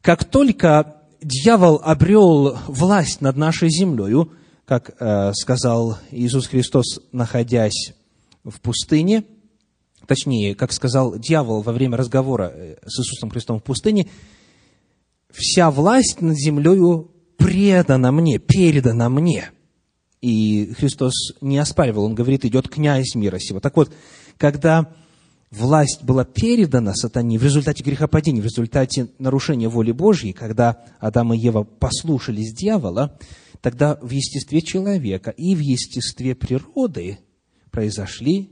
Как 0.02 0.26
только 0.26 1.04
дьявол 1.22 1.82
обрел 1.84 2.58
власть 2.68 3.22
над 3.22 3.38
нашей 3.38 3.70
землей, 3.70 4.28
как 4.72 4.96
э, 5.02 5.34
сказал 5.34 5.98
Иисус 6.12 6.48
Христос, 6.48 7.02
находясь 7.12 7.94
в 8.46 8.62
пустыне, 8.62 9.26
точнее, 10.08 10.56
как 10.56 10.72
сказал 10.72 11.20
дьявол 11.20 11.62
во 11.62 11.74
время 11.74 11.98
разговора 11.98 12.54
э, 12.56 12.78
с 12.86 13.02
Иисусом 13.02 13.32
Христом 13.32 13.60
в 13.60 13.64
пустыне, 13.64 14.08
вся 15.30 15.72
власть 15.72 16.22
над 16.22 16.38
землей 16.38 17.06
предана 17.36 18.14
мне, 18.14 18.40
передана 18.40 19.10
мне– 19.10 19.52
и 20.22 20.72
Христос 20.78 21.34
не 21.42 21.58
оспаривал, 21.58 22.06
он 22.06 22.16
говорит, 22.16 22.46
идет 22.46 22.70
князь 22.70 23.16
мира 23.16 23.40
сего. 23.40 23.60
Так 23.60 23.76
вот, 23.76 23.92
когда 24.38 24.94
власть 25.50 26.04
была 26.04 26.24
передана 26.24 26.94
сатане 26.94 27.40
в 27.40 27.44
результате 27.44 27.84
грехопадения, 27.84 28.42
в 28.42 28.46
результате 28.46 29.08
нарушения 29.20 29.68
воли 29.68 29.92
Божьей, 29.92 30.32
когда 30.32 30.78
Адам 31.00 31.34
и 31.34 31.38
Ева 31.40 31.64
послушались 31.64 32.54
дьявола, 32.54 33.18
тогда 33.62 33.96
в 34.02 34.10
естестве 34.10 34.62
человека 34.62 35.32
и 35.32 35.56
в 35.56 35.60
естестве 35.60 36.36
природы 36.36 37.20
произошли 37.72 38.52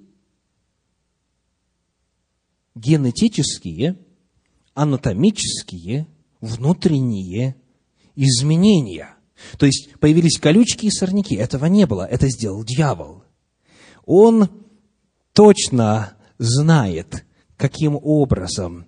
генетические, 2.76 3.98
анатомические, 4.74 6.08
внутренние 6.40 7.56
изменения– 8.16 9.16
то 9.58 9.66
есть 9.66 9.90
появились 10.00 10.40
колючки 10.40 10.86
и 10.86 10.92
сорняки. 10.92 11.36
Этого 11.36 11.66
не 11.66 11.86
было. 11.86 12.06
Это 12.06 12.30
сделал 12.30 12.64
дьявол. 12.64 13.24
Он 14.06 14.50
точно 15.34 16.14
знает, 16.38 17.26
каким 17.58 17.98
образом 18.02 18.86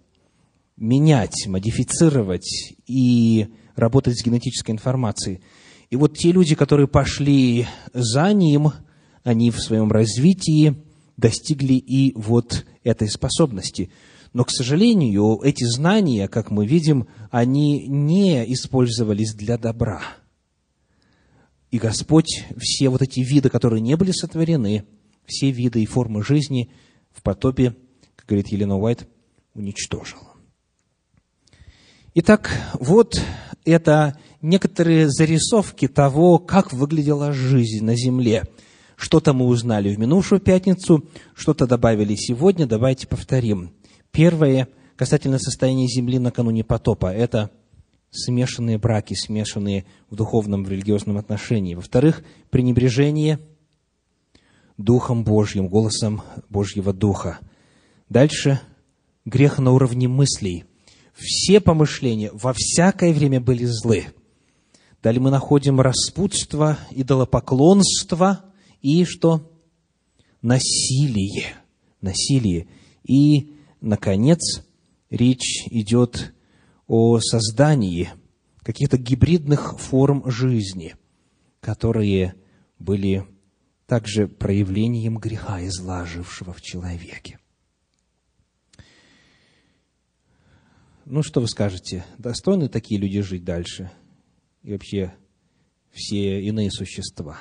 менять, 0.78 1.48
модифицировать 1.48 2.74
и 2.88 3.48
работать 3.76 4.20
с 4.20 4.24
генетической 4.24 4.72
информацией. 4.72 5.42
И 5.92 5.96
вот 5.96 6.18
те 6.18 6.32
люди, 6.32 6.56
которые 6.56 6.88
пошли 6.88 7.68
за 7.94 8.34
ним, 8.34 8.72
они 9.24 9.52
в 9.52 9.60
своем 9.60 9.92
развитии 9.92 10.76
достигли 11.18 11.76
и 11.76 12.14
вот 12.16 12.66
этой 12.84 13.08
способности. 13.08 13.92
Но, 14.34 14.44
к 14.44 14.50
сожалению, 14.50 15.40
эти 15.44 15.66
знания, 15.66 16.28
как 16.28 16.50
мы 16.50 16.66
видим, 16.66 17.08
они 17.30 17.86
не 17.88 18.52
использовались 18.52 19.36
для 19.36 19.60
добра– 19.60 20.02
и 21.72 21.78
Господь 21.78 22.44
все 22.58 22.90
вот 22.90 23.02
эти 23.02 23.22
виды, 23.22 23.50
которые 23.50 23.80
не 23.80 23.96
были 23.96 24.12
сотворены, 24.12 24.86
все 25.26 25.52
виды 25.52 25.82
и 25.82 25.86
формы 25.86 26.22
жизни 26.22 26.70
в 27.12 27.24
потопе, 27.24 27.76
как 28.18 28.28
говорит 28.28 28.50
Елена 28.50 28.78
Уайт, 28.78 29.08
уничтожил. 29.54 30.20
Итак, 32.14 32.52
вот 32.74 33.22
это 33.64 34.20
некоторые 34.42 35.10
зарисовки 35.10 35.88
того, 35.88 36.39
как 36.39 36.74
выглядела 36.74 37.32
жизнь 37.32 37.84
на 37.84 37.96
земле. 37.96 38.44
Что-то 38.96 39.34
мы 39.34 39.46
узнали 39.46 39.94
в 39.94 40.00
минувшую 40.00 40.42
пятницу, 40.42 41.04
что-то 41.34 41.66
добавили 41.66 42.16
сегодня, 42.16 42.68
давайте 42.68 43.08
повторим. 43.08 43.72
Первое, 44.12 44.68
касательно 44.96 45.39
состояния 45.39 45.88
земли 45.88 46.20
накануне 46.20 46.64
потопа, 46.64 47.12
это 47.12 47.50
смешанные 48.12 48.78
браки, 48.78 49.14
смешанные 49.14 49.86
в 50.10 50.16
духовном, 50.16 50.64
в 50.64 50.70
религиозном 50.70 51.18
отношении. 51.18 51.76
Во-вторых, 51.76 52.24
пренебрежение 52.50 53.39
Духом 54.78 55.24
Божьим, 55.24 55.68
голосом 55.68 56.22
Божьего 56.50 56.94
Духа. 56.94 57.39
Дальше 58.10 58.60
грех 59.26 59.60
на 59.60 59.72
уровне 59.72 60.08
мыслей. 60.08 60.66
Все 61.14 61.60
помышления 61.60 62.32
во 62.34 62.54
всякое 62.56 63.14
время 63.14 63.39
были 63.39 63.66
злы. 63.66 64.06
Далее 65.02 65.22
мы 65.22 65.32
находим 65.32 65.82
распутство, 65.82 66.78
идолопоклонство 66.91 68.45
и 68.82 69.04
что? 69.06 69.52
Насилие 70.41 71.62
насилии. 72.02 72.68
И, 73.04 73.56
наконец, 73.80 74.66
речь 75.10 75.68
идет 75.68 76.34
о 76.88 77.20
создании 77.20 78.10
каких-то 78.64 78.97
гибридных 78.97 79.80
форм 79.80 80.30
жизни, 80.30 80.95
которые 81.60 82.36
были 82.80 83.26
также 83.86 84.28
проявлением 84.28 85.18
греха, 85.18 85.66
изложившего 85.66 86.54
в 86.54 86.62
человеке. 86.62 87.39
Ну, 91.06 91.24
что 91.24 91.41
вы 91.41 91.47
скажете? 91.47 92.06
Достойны 92.18 92.70
такие 92.70 92.99
люди 92.99 93.22
жить 93.22 93.43
дальше? 93.43 93.91
И 94.64 94.72
вообще 94.72 95.14
все 95.91 96.41
иные 96.41 96.72
существа? 96.72 97.39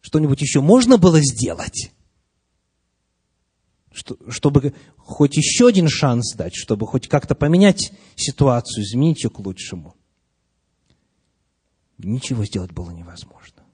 Что-нибудь 0.00 0.40
еще 0.40 0.60
можно 0.60 0.98
было 0.98 1.20
сделать? 1.20 1.92
чтобы 4.28 4.72
хоть 4.96 5.36
еще 5.36 5.66
один 5.68 5.88
шанс 5.88 6.34
дать, 6.34 6.54
чтобы 6.54 6.86
хоть 6.86 7.08
как-то 7.08 7.34
поменять 7.34 7.92
ситуацию, 8.16 8.84
изменить 8.84 9.24
ее 9.24 9.30
к 9.30 9.38
лучшему. 9.40 9.96
Ничего 11.98 12.44
сделать 12.44 12.72
было 12.72 12.90
невозможно. 12.90 13.64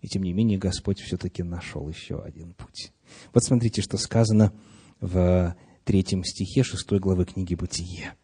И 0.00 0.08
тем 0.08 0.22
не 0.22 0.32
менее 0.32 0.58
Господь 0.58 1.00
все-таки 1.00 1.42
нашел 1.42 1.88
еще 1.88 2.20
один 2.20 2.54
путь. 2.54 2.92
Вот 3.32 3.44
смотрите, 3.44 3.82
что 3.82 3.96
сказано 3.96 4.52
в 5.00 5.56
третьем 5.84 6.24
стихе 6.24 6.62
шестой 6.62 6.98
главы 6.98 7.24
книги 7.24 7.54
«Бытие». 7.54 8.14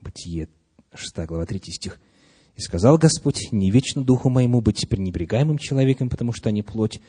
Бытие, 0.00 0.48
шестая 0.94 1.26
глава, 1.26 1.44
третий 1.46 1.72
стих. 1.72 2.00
«И 2.58 2.60
сказал 2.60 2.98
Господь, 2.98 3.52
не 3.52 3.70
вечно 3.70 4.02
духу 4.02 4.30
моему 4.30 4.60
быть 4.60 4.88
пренебрегаемым 4.88 5.58
человеком, 5.58 6.10
потому 6.10 6.32
что 6.32 6.48
они 6.48 6.62
плоть. 6.62 7.00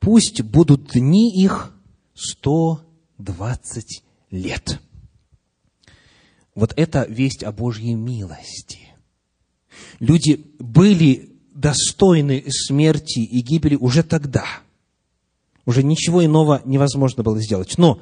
Пусть 0.00 0.42
будут 0.42 0.90
дни 0.94 1.32
их 1.32 1.72
сто 2.12 2.82
двадцать 3.16 4.02
лет». 4.32 4.80
Вот 6.56 6.72
это 6.76 7.06
весть 7.08 7.44
о 7.44 7.52
Божьей 7.52 7.94
милости. 7.94 8.80
Люди 10.00 10.44
были 10.58 11.36
достойны 11.54 12.44
смерти 12.48 13.20
и 13.20 13.40
гибели 13.42 13.76
уже 13.76 14.02
тогда. 14.02 14.44
Уже 15.66 15.84
ничего 15.84 16.24
иного 16.24 16.62
невозможно 16.64 17.22
было 17.22 17.40
сделать. 17.40 17.78
Но 17.78 18.00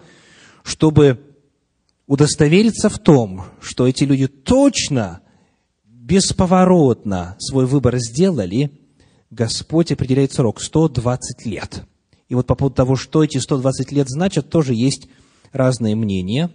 чтобы 0.62 1.20
удостовериться 2.06 2.88
в 2.88 2.98
том, 2.98 3.44
что 3.60 3.86
эти 3.86 4.04
люди 4.04 4.26
точно, 4.26 5.20
бесповоротно 6.04 7.36
свой 7.38 7.66
выбор 7.66 7.96
сделали, 7.96 8.70
Господь 9.30 9.90
определяет 9.90 10.32
срок– 10.32 10.60
120 10.62 11.46
лет. 11.46 11.84
И 12.28 12.34
вот 12.34 12.46
по 12.46 12.54
поводу 12.54 12.76
того, 12.76 12.96
что 12.96 13.24
эти 13.24 13.38
120 13.38 13.90
лет 13.92 14.08
значат, 14.08 14.50
тоже 14.50 14.74
есть 14.74 15.08
разные 15.52 15.96
мнения. 15.96 16.50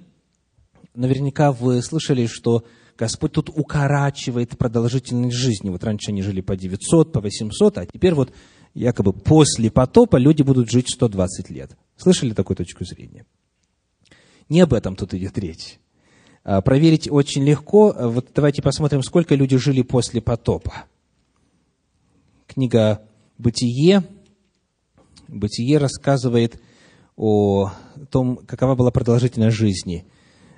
Наверняка 0.94 1.52
вы 1.52 1.82
слышали, 1.82 2.28
что 2.28 2.64
Господь 2.98 3.32
тут 3.34 3.50
укорачивает 3.50 4.58
продолжительность 4.58 5.36
жизни. 5.36 5.70
Вот 5.70 5.84
раньше 5.84 6.12
они 6.12 6.22
жили 6.22 6.42
по 6.42 6.56
900, 6.56 7.12
по 7.12 7.22
800, 7.22 7.78
а 7.80 7.86
теперь 7.86 8.14
вот 8.14 8.32
якобы 8.74 9.14
после 9.14 9.72
потопа 9.72 10.18
люди 10.18 10.44
будут 10.44 10.70
жить 10.70 10.90
120 10.90 11.50
лет. 11.50 11.76
Слышали 11.98 12.34
такую 12.34 12.58
точку 12.58 12.86
зрения? 12.86 13.26
Не 14.48 14.62
об 14.62 14.74
этом 14.74 14.96
тут 14.96 15.14
идет 15.14 15.38
речь. 15.38 15.80
А, 16.44 16.62
проверить 16.62 17.10
очень 17.10 17.44
легко. 17.44 17.94
Вот 17.98 18.30
давайте 18.34 18.62
посмотрим, 18.62 19.04
сколько 19.04 19.36
люди 19.36 19.58
жили 19.58 19.82
после 19.82 20.22
потопа. 20.22 20.86
Книга 22.48 23.02
«Бытие». 23.38 24.04
«Бытие» 25.28 25.78
рассказывает 25.78 26.60
о 27.16 27.72
том, 28.10 28.38
какова 28.38 28.76
была 28.76 28.92
продолжительность 28.92 29.56
жизни. 29.56 30.06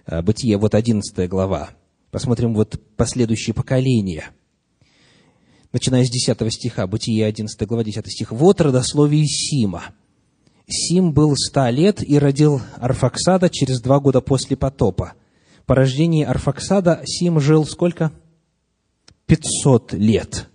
А, 0.05 0.21
«Бытие», 0.21 0.57
вот 0.57 0.75
11 0.75 1.27
глава. 1.27 1.71
Посмотрим 2.11 2.53
вот 2.53 2.79
последующие 2.95 3.53
поколения. 3.53 4.31
Начиная 5.71 6.03
с 6.03 6.09
10 6.09 6.53
стиха, 6.53 6.85
Бытие 6.85 7.25
11 7.25 7.67
глава, 7.67 7.83
10 7.83 8.05
стих. 8.11 8.31
«Вот 8.31 8.61
родословие 8.61 9.25
Сима. 9.25 9.83
Сим 10.67 11.13
был 11.13 11.35
ста 11.35 11.69
лет 11.71 12.07
и 12.07 12.17
родил 12.17 12.61
Арфаксада 12.77 13.49
через 13.49 13.81
два 13.81 13.99
года 13.99 14.21
после 14.21 14.55
потопа. 14.55 15.13
По 15.71 15.75
рождении 15.75 16.25
Арфаксада 16.25 17.01
Сим 17.05 17.39
жил 17.39 17.65
сколько? 17.65 18.11
Пятьсот 19.25 19.93
лет. 19.93 20.49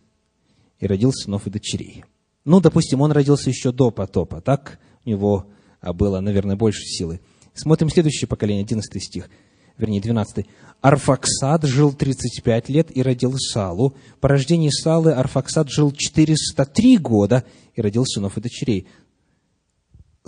И 0.79 0.87
родил 0.87 1.11
сынов 1.11 1.47
и 1.47 1.51
дочерей. 1.51 2.05
Ну, 2.45 2.61
допустим, 2.61 3.01
он 3.01 3.13
родился 3.13 3.49
еще 3.49 3.73
до 3.73 3.91
потопа, 3.91 4.43
так? 4.43 4.79
У 5.07 5.09
него 5.09 5.47
а, 5.81 5.95
было, 5.95 6.21
наверное, 6.21 6.55
больше 6.55 6.83
силы. 6.83 7.21
Смотрим 7.55 7.89
следующее 7.89 8.29
поколение, 8.29 8.65
11 8.65 9.03
стих 9.03 9.31
вернее, 9.79 10.01
12. 10.01 10.47
Арфаксад 10.81 11.65
жил 11.65 11.93
35 11.93 12.69
лет 12.69 12.97
и 12.97 13.03
родил 13.03 13.35
Салу. 13.37 13.95
По 14.21 14.29
рождении 14.29 14.71
Салы 14.71 15.13
Арфаксад 15.13 15.71
жил 15.71 15.93
403 15.93 16.99
года 16.99 17.45
и 17.75 17.81
родил 17.81 18.05
сынов 18.05 18.37
и 18.37 18.41
дочерей. 18.41 18.87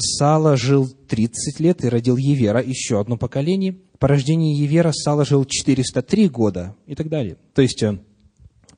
Сала 0.01 0.57
жил 0.57 0.88
30 0.88 1.61
лет 1.61 1.84
и 1.84 1.88
родил 1.88 2.16
Евера, 2.16 2.62
еще 2.62 3.01
одно 3.01 3.16
поколение. 3.16 3.76
По 3.99 4.07
рождении 4.07 4.57
Евера 4.57 4.92
Сала 4.92 5.24
жил 5.24 5.44
403 5.44 6.28
года 6.28 6.76
и 6.86 6.94
так 6.94 7.09
далее. 7.09 7.36
То 7.55 7.62
есть, 7.62 7.82
э, 7.82 7.99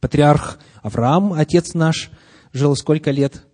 патриарх 0.00 0.60
Авраам, 0.82 1.34
отец 1.34 1.74
наш, 1.74 2.10
жил 2.52 2.74
сколько 2.74 3.10
лет? 3.10 3.44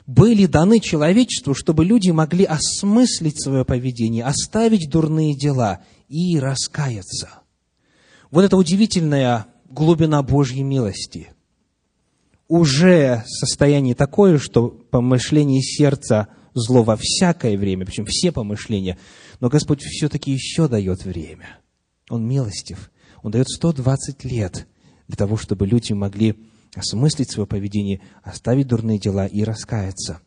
были 0.06 0.46
даны 0.46 0.80
человечеству, 0.80 1.54
чтобы 1.54 1.84
люди 1.84 2.10
могли 2.10 2.44
осмыслить 2.44 3.42
свое 3.42 3.64
поведение, 3.64 4.24
оставить 4.24 4.88
дурные 4.88 5.34
дела 5.34 5.80
и 6.08 6.38
раскаяться. 6.38 7.28
Вот 8.30 8.44
это 8.44 8.56
удивительная 8.56 9.46
глубина 9.68 10.22
Божьей 10.22 10.62
милости. 10.62 11.30
Уже 12.48 13.24
состояние 13.26 13.96
такое, 13.96 14.38
что 14.38 14.68
помышление 14.68 15.60
сердца 15.60 16.28
зло 16.60 16.82
во 16.82 16.96
всякое 16.96 17.56
время, 17.56 17.84
причем 17.84 18.06
все 18.06 18.32
помышления, 18.32 18.98
но 19.40 19.48
Господь 19.48 19.82
все-таки 19.82 20.32
еще 20.32 20.68
дает 20.68 21.04
время. 21.04 21.58
Он 22.08 22.26
милостив. 22.26 22.90
Он 23.22 23.30
дает 23.30 23.48
120 23.48 24.24
лет 24.24 24.66
для 25.08 25.16
того, 25.16 25.36
чтобы 25.36 25.66
люди 25.66 25.92
могли 25.92 26.36
осмыслить 26.74 27.30
свое 27.30 27.46
поведение, 27.46 28.00
оставить 28.22 28.68
дурные 28.68 28.98
дела 28.98 29.26
и 29.26 29.42
раскаяться. 29.42 30.20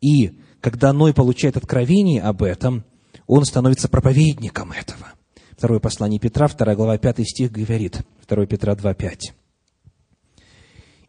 И 0.00 0.38
когда 0.60 0.92
Ной 0.92 1.14
получает 1.14 1.56
откровение 1.56 2.22
об 2.22 2.42
этом, 2.42 2.84
он 3.26 3.44
становится 3.44 3.88
проповедником 3.88 4.72
этого. 4.72 5.12
Второе 5.52 5.80
послание 5.80 6.18
Петра, 6.18 6.48
2 6.48 6.74
глава, 6.74 6.98
5 6.98 7.28
стих 7.28 7.52
говорит, 7.52 8.00
2 8.28 8.46
Петра 8.46 8.74
2, 8.74 8.94
5. 8.94 9.34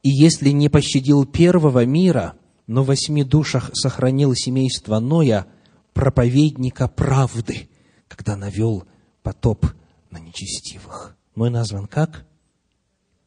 «И 0.04 0.10
если 0.10 0.50
не 0.50 0.70
пощадил 0.70 1.26
первого 1.26 1.86
мира, 1.86 2.36
но 2.74 2.82
в 2.82 2.88
восьми 2.88 3.24
душах 3.24 3.70
сохранил 3.74 4.34
семейство 4.34 4.98
Ноя, 4.98 5.46
проповедника 5.94 6.88
правды, 6.88 7.70
когда 8.08 8.36
навел 8.36 8.86
потоп 9.22 9.68
на 10.10 10.18
нечестивых». 10.18 11.16
Ной 11.36 11.52
назван 11.52 11.86
как? 11.86 12.26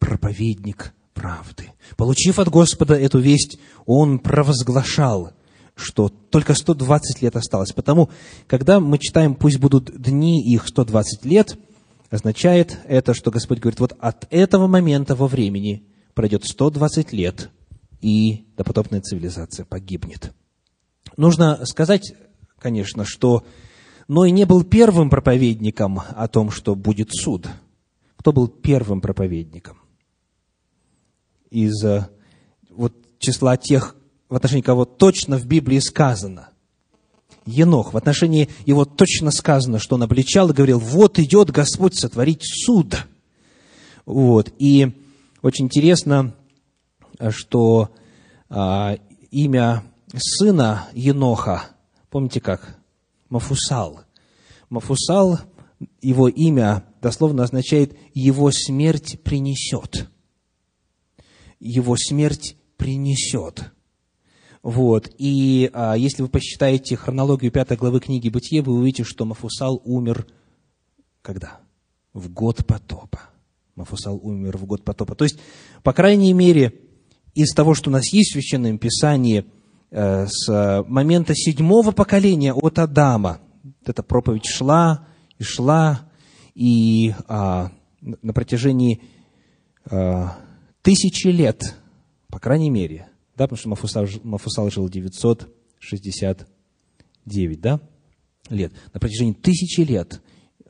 Проповедник 0.01 0.93
правды. 1.15 1.71
Получив 1.97 2.41
от 2.41 2.49
Господа 2.49 2.95
эту 2.95 3.21
весть, 3.21 3.61
он 3.87 4.19
провозглашал, 4.19 5.31
что 5.77 6.09
только 6.09 6.55
120 6.55 7.23
лет 7.23 7.37
осталось. 7.37 7.71
Потому, 7.71 8.11
когда 8.49 8.81
мы 8.81 8.99
читаем 8.99 9.37
«пусть 9.37 9.59
будут 9.59 9.97
дни 9.97 10.43
их 10.43 10.67
120 10.67 11.25
лет», 11.25 11.57
означает 12.11 12.81
это, 12.89 13.15
что 13.15 13.31
Господь 13.31 13.61
говорит, 13.61 13.79
вот 13.79 13.97
от 14.01 14.27
этого 14.31 14.67
момента 14.67 15.15
во 15.15 15.29
времени 15.29 15.85
пройдет 16.15 16.45
120 16.45 17.13
лет, 17.13 17.51
и 18.07 18.47
допотопная 18.57 19.01
цивилизация 19.01 19.65
погибнет. 19.65 20.33
Нужно 21.17 21.67
сказать, 21.67 22.15
конечно, 22.59 23.05
что 23.05 23.45
Ной 24.07 24.31
не 24.31 24.45
был 24.45 24.63
первым 24.63 25.11
проповедником 25.11 25.99
о 25.99 26.29
том, 26.29 26.51
что 26.51 26.77
будет 26.77 27.13
суд. 27.13 27.49
Кто 28.17 28.33
был 28.33 28.47
первым 28.47 29.01
проповедником? 29.01 29.79
из 31.51 31.83
э, 31.85 32.09
вот, 32.71 32.93
числа 33.19 33.57
тех, 33.57 33.97
в 34.29 34.35
отношении 34.35 34.63
кого 34.63 34.85
точно 34.85 35.39
в 35.39 35.47
Библии 35.47 35.79
сказано. 35.79 36.51
Енох. 37.47 37.93
В 37.93 37.97
отношении 37.97 38.49
его 38.67 38.85
точно 38.85 39.31
сказано, 39.31 39.79
что 39.79 39.95
он 39.95 40.03
обличал 40.03 40.51
и 40.51 40.53
говорил, 40.53 40.79
вот 40.79 41.19
идет 41.19 41.51
Господь 41.51 41.97
сотворить 41.97 42.43
суд. 42.43 43.07
Вот. 44.05 44.53
И 44.59 44.93
очень 45.43 45.67
интересно, 45.67 46.35
что 47.31 47.91
а, 48.49 48.97
имя 49.31 49.83
сына 50.15 50.89
Еноха, 50.93 51.65
помните 52.11 52.41
как? 52.41 52.79
Мафусал. 53.29 54.01
Мафусал, 54.71 55.41
его 56.01 56.29
имя 56.29 56.85
дословно 57.03 57.45
означает 57.45 57.97
«его 58.15 58.51
смерть 58.51 59.21
принесет». 59.23 60.09
Его 61.59 61.97
смерть 61.97 62.57
принесет. 62.77 63.73
Вот. 64.63 65.11
И 65.17 65.71
а, 65.73 65.95
если 65.97 66.23
вы 66.23 66.29
посчитаете 66.29 66.97
хронологию 66.97 67.51
пятой 67.51 67.77
главы 67.77 68.01
книги 68.01 68.29
Бытие, 68.29 68.63
вы 68.63 68.75
увидите, 68.75 69.05
что 69.05 69.25
Мафусал 69.25 69.81
умер 69.85 70.27
когда? 71.23 71.61
В 72.13 72.31
год 72.31 72.67
потопа. 72.67 73.21
Мафусал 73.75 74.19
умер 74.23 74.59
в 74.59 74.65
год 74.65 74.85
потопа. 74.85 75.15
То 75.15 75.25
есть, 75.25 75.39
по 75.83 75.93
крайней 75.93 76.33
мере, 76.33 76.73
из 77.37 77.53
того, 77.53 77.75
что 77.75 77.91
у 77.91 77.93
нас 77.93 78.13
есть 78.13 78.31
в 78.31 78.33
Священном 78.33 78.79
Писании, 78.79 79.45
э, 79.91 80.27
с 80.27 80.83
момента 80.89 81.35
седьмого 81.35 81.93
поколения 81.93 82.55
от 82.55 82.79
Адама, 82.79 83.43
эта 83.85 84.03
проповедь 84.03 84.47
шла 84.47 85.07
и 85.39 85.45
шла, 85.45 86.09
и 86.55 87.15
а, 87.29 87.71
на 88.01 88.33
протяжении 88.33 89.03
а, 89.85 90.39
тысячи 90.81 91.27
лет, 91.29 91.77
по 92.29 92.39
крайней 92.39 92.71
мере, 92.71 93.11
да, 93.37 93.45
потому 93.45 93.59
что 93.59 93.69
Мафусал, 93.69 94.07
Мафусал 94.23 94.71
жил 94.71 94.89
969, 94.89 97.61
да, 97.61 97.83
лет. 98.49 98.73
На 98.95 99.01
протяжении 99.01 99.35
тысячи 99.35 99.83
лет, 99.83 100.23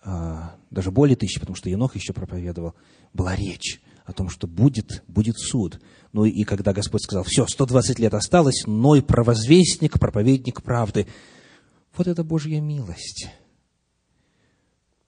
а, 0.03 0.57
даже 0.71 0.91
более 0.91 1.15
тысячи, 1.15 1.39
потому 1.39 1.55
что 1.55 1.71
Енох 1.71 1.95
еще 1.95 2.13
проповедовал, 2.13 2.75
была 3.13 3.37
речь 3.37 3.81
о 4.07 4.13
том, 4.13 4.31
что 4.31 4.47
будет, 4.47 5.03
будет 5.09 5.37
суд. 5.37 5.81
Ну 6.13 6.25
и 6.25 6.45
когда 6.45 6.73
Господь 6.73 7.03
сказал, 7.03 7.25
все, 7.25 7.47
120 7.47 7.99
лет 7.99 8.15
осталось, 8.15 8.63
Ной 8.67 9.03
провозвестник, 9.03 9.99
проповедник 9.99 10.63
правды. 10.63 11.07
Вот 11.97 12.07
это 12.07 12.23
Божья 12.23 12.61
милость. 12.61 13.29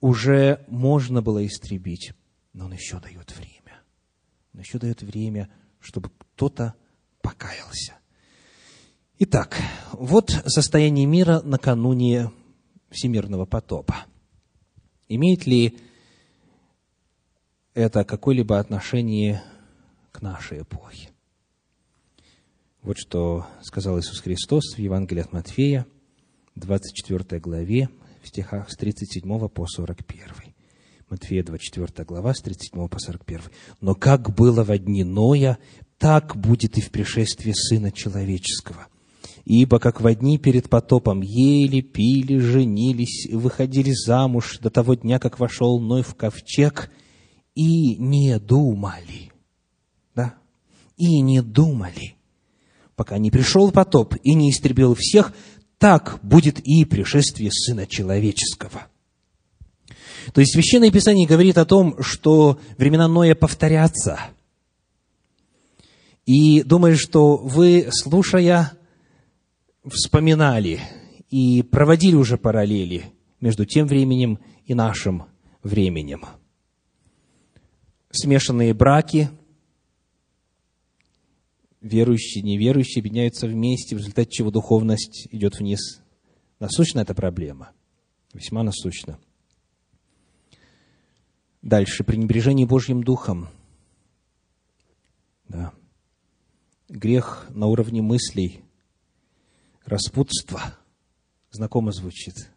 Уже 0.00 0.64
можно 0.68 1.22
было 1.22 1.46
истребить, 1.46 2.12
но 2.52 2.66
Он 2.66 2.72
еще 2.72 2.98
дает 2.98 3.34
время. 3.36 3.80
Он 4.52 4.60
еще 4.60 4.78
дает 4.78 5.02
время, 5.02 5.48
чтобы 5.78 6.10
кто-то 6.18 6.74
покаялся. 7.22 7.94
Итак, 9.20 9.60
вот 9.92 10.30
состояние 10.46 11.06
мира 11.06 11.40
накануне 11.44 12.32
всемирного 12.90 13.46
потопа. 13.46 14.06
Имеет 15.08 15.46
ли 15.46 15.78
это 17.74 18.04
какое-либо 18.04 18.58
отношение 18.58 19.42
к 20.12 20.22
нашей 20.22 20.62
эпохе? 20.62 21.10
Вот 22.82 22.96
что 22.98 23.46
сказал 23.62 23.98
Иисус 23.98 24.20
Христос 24.20 24.74
в 24.76 24.78
Евангелии 24.78 25.22
от 25.22 25.32
Матфея, 25.32 25.86
24 26.54 27.40
главе, 27.40 27.88
в 28.22 28.28
стихах 28.28 28.70
с 28.70 28.76
37 28.76 29.48
по 29.48 29.66
41. 29.66 30.54
Матфея, 31.10 31.42
24 31.42 32.04
глава, 32.04 32.34
с 32.34 32.40
37 32.40 32.88
по 32.88 32.98
41. 32.98 33.40
«Но 33.80 33.94
как 33.94 34.34
было 34.34 34.62
во 34.62 34.76
дни 34.78 35.04
Ноя, 35.04 35.58
так 35.98 36.36
будет 36.36 36.78
и 36.78 36.80
в 36.80 36.90
пришествии 36.90 37.52
Сына 37.52 37.90
Человеческого. 37.90 38.86
Ибо 39.44 39.78
как 39.78 40.00
в 40.00 40.14
дни 40.14 40.36
перед 40.38 40.68
потопом 40.68 41.22
ели, 41.22 41.80
пили, 41.80 42.38
женились, 42.38 43.26
выходили 43.32 43.92
замуж 43.92 44.58
до 44.60 44.68
того 44.68 44.94
дня, 44.94 45.18
как 45.18 45.40
вошел 45.40 45.80
Ной 45.80 46.02
в 46.02 46.14
ковчег, 46.14 46.90
и 47.58 47.96
не 47.96 48.38
думали, 48.38 49.32
да, 50.14 50.34
и 50.96 51.20
не 51.20 51.42
думали, 51.42 52.14
пока 52.94 53.18
не 53.18 53.30
пришел 53.30 53.72
потоп 53.72 54.14
и 54.22 54.34
не 54.34 54.50
истребил 54.50 54.94
всех, 54.94 55.32
так 55.78 56.20
будет 56.22 56.60
и 56.60 56.84
пришествие 56.84 57.50
Сына 57.52 57.86
Человеческого. 57.86 58.86
То 60.32 60.40
есть 60.40 60.52
Священное 60.52 60.90
Писание 60.90 61.26
говорит 61.26 61.58
о 61.58 61.64
том, 61.64 62.02
что 62.02 62.60
времена 62.76 63.08
Ноя 63.08 63.34
повторятся– 63.34 64.20
и 66.28 66.62
думаю, 66.62 66.98
что 66.98 67.38
вы, 67.38 67.88
слушая, 67.90 68.72
вспоминали 69.90 70.78
и 71.30 71.62
проводили 71.62 72.16
уже 72.16 72.36
параллели 72.36 73.06
между 73.40 73.64
тем 73.64 73.86
временем 73.86 74.38
и 74.66 74.74
нашим 74.74 75.24
временем. 75.62 76.26
Смешанные 78.10 78.74
браки, 78.74 79.30
верующие, 81.80 82.42
неверующие 82.42 83.00
объединяются 83.00 83.46
вместе, 83.46 83.94
в 83.94 83.98
результате 83.98 84.30
чего 84.30 84.50
духовность 84.50 85.28
идет 85.30 85.58
вниз. 85.58 86.00
Насущна 86.58 87.00
эта 87.00 87.14
проблема? 87.14 87.72
Весьма 88.32 88.62
насущна. 88.62 89.18
Дальше. 91.62 92.04
Пренебрежение 92.04 92.66
Божьим 92.66 93.02
Духом. 93.02 93.48
Да 95.48 95.72
грех 96.88 97.46
на 97.50 97.66
уровне 97.66 98.02
мыслей, 98.02 98.64
распутство, 99.84 100.60
знакомо 101.50 101.92
звучит, 101.92 102.50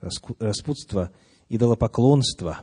распутство, 0.00 1.12
идолопоклонство, 1.48 2.60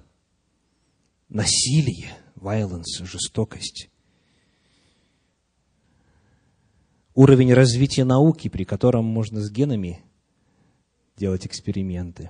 насилие, 1.31 2.09
violence, 2.35 3.03
жестокость, 3.03 3.89
уровень 7.15 7.53
развития 7.53 8.03
науки, 8.03 8.49
при 8.49 8.65
котором 8.65 9.05
можно 9.05 9.41
с 9.41 9.49
генами 9.49 10.03
делать 11.17 11.45
эксперименты, 11.45 12.29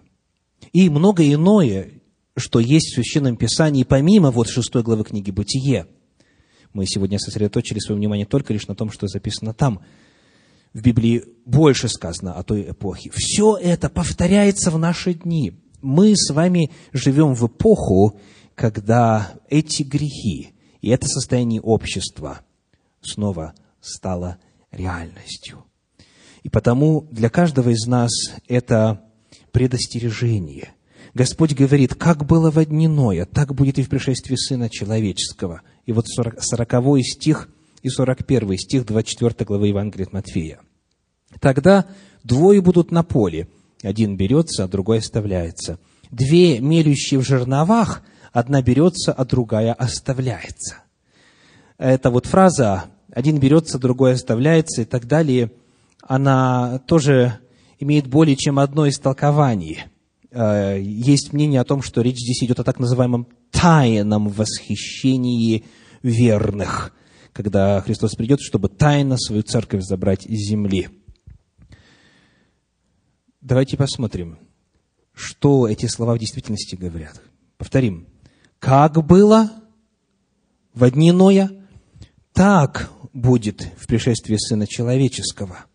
и 0.72 0.90
многое 0.90 1.34
иное, 1.34 1.90
что 2.38 2.60
есть 2.60 2.92
в 2.92 2.96
Священном 2.96 3.36
Писании, 3.36 3.84
помимо 3.84 4.32
вот 4.32 4.48
шестой 4.48 4.84
главы 4.84 5.04
книги 5.04 5.32
«Бытие», 5.32 5.88
мы 6.74 6.86
сегодня 6.86 7.20
сосредоточили 7.20 7.80
свое 7.80 8.00
внимание 8.00 8.26
только 8.26 8.54
лишь 8.54 8.68
на 8.68 8.76
том, 8.76 8.92
что 8.92 9.08
записано 9.08 9.54
там. 9.54 9.82
В 10.74 10.82
Библии 10.82 11.26
больше 11.46 11.90
сказано 11.90 12.34
о 12.36 12.44
той 12.44 12.72
эпохе. 12.72 13.12
Все 13.14 13.58
это 13.58 13.90
повторяется 13.90 14.72
в 14.72 14.78
наши 14.78 15.14
дни. 15.14 15.60
Мы 15.82 16.16
с 16.16 16.34
вами 16.34 16.72
живем 16.94 17.34
в 17.34 17.46
эпоху, 17.48 18.22
когда 18.62 19.34
эти 19.50 19.82
грехи 19.82 20.54
и 20.82 20.90
это 20.90 21.08
состояние 21.08 21.62
общества 21.62 22.42
снова 23.02 23.56
стало 23.82 24.38
реальностью. 24.72 25.66
И 26.44 26.50
потому 26.50 27.08
для 27.10 27.32
каждого 27.32 27.70
из 27.70 27.88
нас 27.88 28.12
это 28.48 29.02
предостережение. 29.52 30.76
Господь 31.16 31.54
говорит, 31.54 31.96
как 31.96 32.28
было 32.28 32.52
в 32.52 32.64
дни 32.64 32.88
Ноя, 32.88 33.26
так 33.26 33.56
будет 33.56 33.80
и 33.80 33.84
в 33.84 33.90
пришествии 33.90 34.36
Сына 34.36 34.70
Человеческого– 34.70 35.62
и 35.88 35.92
вот 35.92 36.08
40, 36.08 36.36
40 36.40 37.04
стих 37.04 37.50
и 37.82 37.90
41 37.90 38.58
стих 38.60 38.86
24 38.86 39.44
главы 39.44 39.70
Евангелия 39.70 40.06
от 40.06 40.14
Матфея. 40.14 40.60
Тогда 41.40 41.88
двое 42.24 42.62
будут 42.62 42.92
на 42.92 43.02
поле, 43.02 43.48
один 43.82 44.16
берется, 44.16 44.64
а 44.64 44.68
другой 44.68 45.00
оставляется. 45.00 45.80
Две 46.12 46.60
мелющие 46.60 47.20
в 47.20 47.24
жерновах, 47.24 48.04
одна 48.32 48.62
берется, 48.62 49.14
а 49.14 49.26
другая 49.26 49.74
оставляется. 49.74 50.78
Это 51.78 52.10
вот 52.12 52.26
фраза 52.26 52.86
«один 53.12 53.40
берется, 53.40 53.80
другой 53.80 54.14
оставляется» 54.14 54.84
и 54.84 54.86
так 54.86 55.08
далее, 55.08 55.52
она 56.02 56.80
тоже 56.80 57.40
имеет 57.80 58.08
более 58.08 58.36
чем 58.36 58.60
одно 58.60 58.88
истолкование. 58.88 59.92
Э, 60.32 60.80
есть 60.82 61.34
мнение 61.34 61.60
о 61.60 61.66
том, 61.66 61.82
что 61.82 62.02
речь 62.02 62.20
здесь 62.20 62.44
идет 62.44 62.60
о 62.60 62.64
так 62.64 62.80
называемом 62.80 63.28
тайном 63.52 64.30
восхищении 64.30 65.66
верных, 66.04 66.94
когда 67.34 67.82
Христос 67.82 68.16
придет, 68.16 68.40
чтобы 68.42 68.70
тайно 68.70 69.18
свою 69.18 69.44
церковь 69.44 69.84
забрать 69.84 70.26
из 70.26 70.48
земли. 70.48 70.90
Давайте 73.42 73.76
посмотрим, 73.76 74.38
что 75.14 75.68
эти 75.68 75.88
слова 75.88 76.14
в 76.14 76.20
действительности 76.20 76.76
говорят. 76.76 77.22
Повторим. 77.58 78.08
Как 78.62 79.04
было 79.04 79.50
в 80.76 80.90
дни 80.92 81.12
Ноя, 81.12 81.50
так 82.32 82.92
будет 83.12 83.64
в 83.80 83.88
пришествии 83.88 84.38
Сына 84.38 84.68
Человеческого. 84.68 85.66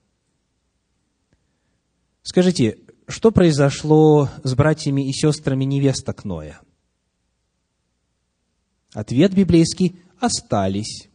Скажите, 2.22 2.78
что 3.08 3.32
произошло 3.32 4.30
с 4.44 4.54
братьями 4.54 5.08
и 5.08 5.12
сестрами 5.12 5.64
невесток 5.64 6.24
Ноя? 6.24 6.60
Ответ 8.94 9.34
библейский– 9.34 9.98
остались. 10.20 11.08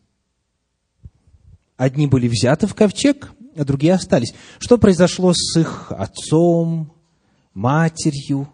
Одни 1.77 2.05
были 2.05 2.27
взяты 2.27 2.67
в 2.67 2.75
ковчег, 2.75 3.31
а 3.55 3.63
другие 3.63 3.93
остались. 3.93 4.33
Что 4.59 4.77
произошло 4.77 5.31
с 5.33 5.57
их 5.57 5.89
отцом, 5.93 6.93
матерью? 7.53 8.49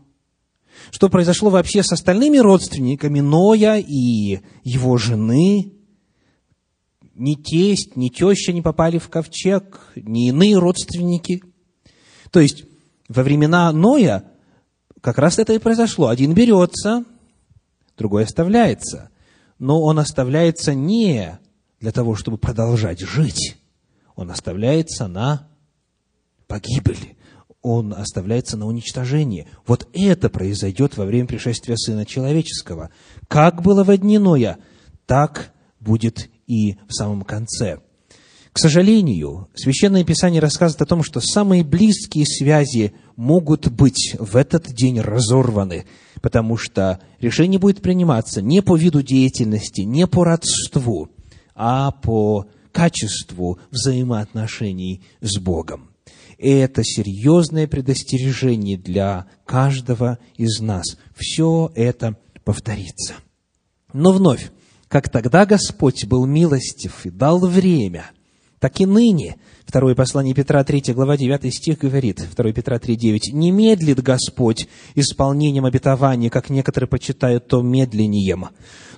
Что 0.91 1.09
произошло 1.09 1.49
вообще 1.49 1.83
с 1.83 1.91
остальными 1.91 2.37
родственниками 2.37 3.19
Ноя 3.19 3.77
и 3.77 4.39
его 4.63 4.97
жены? 4.97 5.73
Ни 7.15 7.35
тесть, 7.35 7.95
ни 7.95 8.09
теща 8.09 8.53
не 8.53 8.61
попали 8.61 8.99
в 8.99 9.09
ковчег, 9.09 9.91
ни 9.95 10.29
иные 10.29 10.57
родственники. 10.57 11.43
То 12.31 12.39
есть, 12.39 12.65
во 13.09 13.23
времена 13.23 13.71
Ноя 13.71 14.23
как 15.01 15.17
раз 15.17 15.39
это 15.39 15.53
и 15.53 15.59
произошло. 15.59 16.07
Один 16.07 16.33
берется, 16.33 17.05
другой 17.97 18.23
оставляется. 18.23 19.09
Но 19.59 19.81
он 19.81 19.99
оставляется 19.99 20.73
не 20.73 21.39
для 21.79 21.91
того, 21.91 22.15
чтобы 22.15 22.37
продолжать 22.37 22.99
жить. 22.99 23.57
Он 24.15 24.31
оставляется 24.31 25.07
на 25.07 25.47
погибель. 26.47 27.16
Он 27.69 27.93
оставляется 27.93 28.55
на 28.55 28.65
уничтожение. 28.65 29.45
Вот 29.65 29.89
это 29.91 30.29
произойдет 30.29 30.95
во 30.95 31.03
время 31.03 31.27
пришествия 31.27 31.75
Сына 31.75 32.05
Человеческого. 32.05 32.91
Как 33.27 33.61
было 33.61 33.83
во 33.83 33.97
дни 33.97 34.17
Ноя, 34.19 34.57
так 35.05 35.51
будет 35.81 36.29
и 36.47 36.77
в 36.87 36.93
самом 36.93 37.23
конце. 37.23 37.81
К 38.53 38.57
сожалению, 38.57 39.49
Священное 39.53 40.05
Писание 40.05 40.39
рассказывает 40.39 40.81
о 40.83 40.85
том, 40.85 41.03
что 41.03 41.19
самые 41.19 41.65
близкие 41.65 42.25
связи 42.25 42.93
могут 43.17 43.67
быть 43.67 44.15
в 44.17 44.37
этот 44.37 44.67
день 44.67 45.01
разорваны, 45.01 45.87
потому 46.21 46.55
что 46.55 47.01
решение 47.19 47.59
будет 47.59 47.81
приниматься 47.81 48.41
не 48.41 48.61
по 48.61 48.77
виду 48.77 49.03
деятельности, 49.03 49.81
не 49.81 50.07
по 50.07 50.23
родству, 50.23 51.09
а 51.53 51.91
по 51.91 52.45
качеству 52.71 53.59
взаимоотношений 53.71 55.01
с 55.19 55.37
Богом. 55.37 55.86
И 56.37 56.49
это 56.49 56.83
серьезное 56.83 57.67
предостережение 57.67 58.77
для 58.77 59.25
каждого 59.45 60.19
из 60.35 60.59
нас. 60.59 60.97
Все 61.15 61.71
это 61.75 62.17
повторится. 62.43 63.15
Но 63.91 64.11
вновь, 64.11 64.51
как 64.87 65.09
тогда 65.09 65.45
Господь 65.45 66.05
был 66.05 66.25
милостив 66.25 67.05
и 67.05 67.09
дал 67.09 67.39
время, 67.39 68.11
так 68.59 68.79
и 68.79 68.85
ныне. 68.85 69.37
Второе 69.65 69.95
послание 69.95 70.33
Петра, 70.33 70.63
3 70.63 70.93
глава, 70.93 71.17
9 71.17 71.53
стих 71.53 71.79
говорит, 71.79 72.23
2 72.35 72.51
Петра 72.53 72.79
3, 72.79 72.95
9. 72.95 73.33
«Не 73.33 73.51
медлит 73.51 74.01
Господь 74.01 74.67
исполнением 74.95 75.65
обетования, 75.65 76.29
как 76.29 76.49
некоторые 76.49 76.87
почитают 76.87 77.47
то 77.47 77.61
медленнием, 77.61 78.49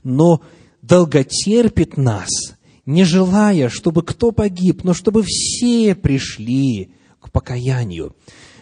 но 0.04 0.42
долготерпит 0.82 1.98
нас, 1.98 2.30
не 2.86 3.04
желая, 3.04 3.70
чтобы 3.70 4.04
кто 4.04 4.32
погиб, 4.32 4.84
но 4.84 4.94
чтобы 4.94 5.24
все 5.26 5.96
пришли 5.96 6.92
покаянию». 7.32 8.16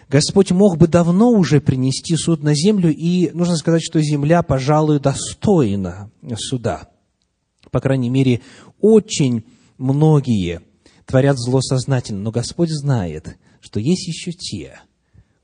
Господь 0.09 0.51
мог 0.51 0.77
бы 0.77 0.87
давно 0.87 1.31
уже 1.31 1.59
принести 1.59 2.15
суд 2.15 2.41
на 2.41 2.55
землю, 2.55 2.93
и 2.93 3.29
нужно 3.31 3.57
сказать, 3.57 3.83
что 3.83 4.01
земля, 4.01 4.41
пожалуй, 4.41 5.01
достойна 5.01 6.09
суда. 6.37 6.89
По 7.71 7.81
крайней 7.81 8.09
мере, 8.09 8.41
очень 8.79 9.43
многие 9.77 10.61
творят 11.05 11.37
зло 11.37 11.61
сознательно, 11.61 12.21
но 12.21 12.31
Господь 12.31 12.69
знает, 12.69 13.37
что 13.59 13.79
есть 13.81 14.07
еще 14.07 14.31
те, 14.31 14.79